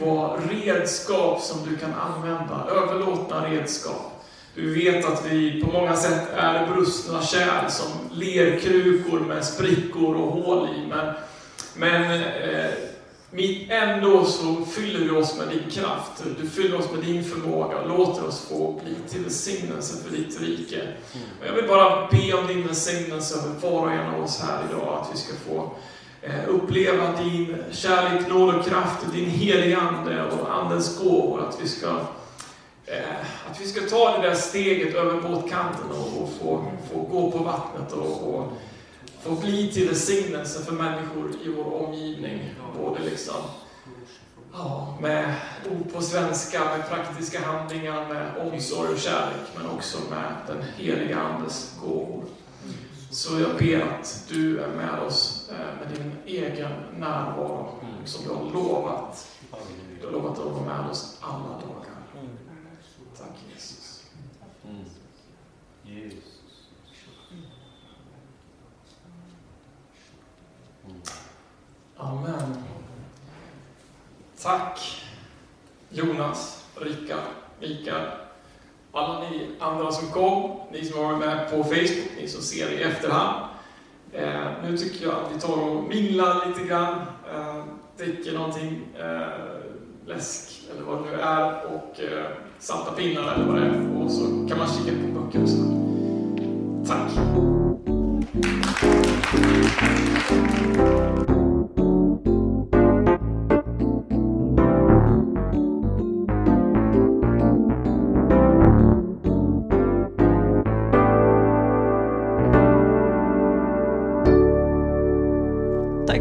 [0.00, 4.24] vara redskap som du kan använda, överlåtna redskap.
[4.54, 10.32] Du vet att vi på många sätt är brustna kärl som lerkrukor med sprickor och
[10.32, 10.86] hål i.
[10.86, 11.14] Men,
[11.74, 12.70] men eh,
[13.68, 16.24] ändå så fyller du oss med din kraft.
[16.40, 20.40] Du fyller oss med din förmåga och låter oss få bli till välsignelse för ditt
[20.40, 20.88] rike.
[21.40, 24.62] Och jag vill bara be om din välsignelse över var och en av oss här
[24.70, 25.72] idag, att vi ska få
[26.22, 31.48] eh, uppleva din kärlek, nåd och kraft, din heliga Ande och Andens gåvor.
[31.48, 31.88] Att vi ska
[32.86, 37.30] eh, att vi ska ta det där steget över båtkanten och, och få, få gå
[37.30, 38.52] på vattnet och, och
[39.22, 42.54] få bli till välsignelse för människor i vår omgivning.
[42.76, 43.42] Både liksom,
[44.52, 45.34] ja, med
[45.70, 51.20] ord på svenska, med praktiska handlingar, med omsorg och kärlek, men också med den heliga
[51.20, 52.24] Andes gåvor.
[53.10, 58.34] Så jag ber att du är med oss eh, med din egen närvaro, som du
[58.34, 59.38] har lovat.
[60.00, 61.90] Du har lovat att vara med oss alla dagar.
[63.18, 64.04] Tack Jesus.
[64.64, 64.84] Mm.
[65.84, 66.40] Jesus.
[67.30, 67.42] Mm.
[71.96, 72.56] Amen.
[74.42, 75.04] Tack
[75.90, 77.24] Jonas, Rickard,
[77.60, 78.06] Mikael,
[78.92, 82.72] alla ni andra som kom, ni som har varit med på Facebook, ni som ser
[82.72, 83.44] i efterhand.
[84.12, 86.94] Eh, nu tycker jag att vi tar och minglar lite grann,
[87.34, 87.64] eh,
[87.96, 89.50] dricker någonting, eh,
[90.06, 92.26] läsk eller vad det nu är och eh,
[92.58, 95.56] salta pinnar eller vad det är och så kan man kika på böcker och så.
[96.86, 97.69] Tack!
[99.30, 99.38] Tack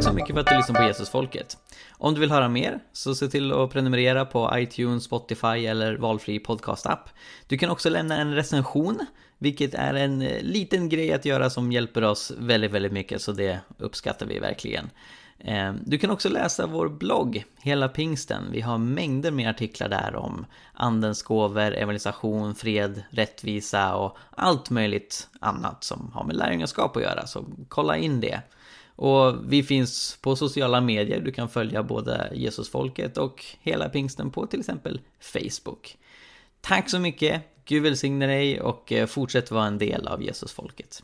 [0.04, 1.58] så mycket för att du lyssnade på Jesusfolket.
[1.98, 6.40] Om du vill höra mer så se till att prenumerera på iTunes, Spotify eller valfri
[6.40, 7.10] podcastapp.
[7.48, 9.06] Du kan också lämna en recension,
[9.40, 13.32] vilket är en eh, liten grej att göra som hjälper oss väldigt, väldigt mycket, så
[13.32, 14.90] det uppskattar vi verkligen.
[15.40, 18.44] Eh, du kan också läsa vår blogg, Hela Pingsten.
[18.52, 25.28] Vi har mängder med artiklar där om andens gåvor, evangelisation, fred, rättvisa och allt möjligt
[25.40, 28.42] annat som har med lärjungaskap att göra, så kolla in det.
[28.96, 34.46] Och vi finns på sociala medier, du kan följa både Jesusfolket och Hela Pingsten på
[34.46, 35.98] till exempel Facebook.
[36.62, 41.04] Tack så mycket, Gud välsigne dig och eh, fortsätt vara en del av Jesusfolket.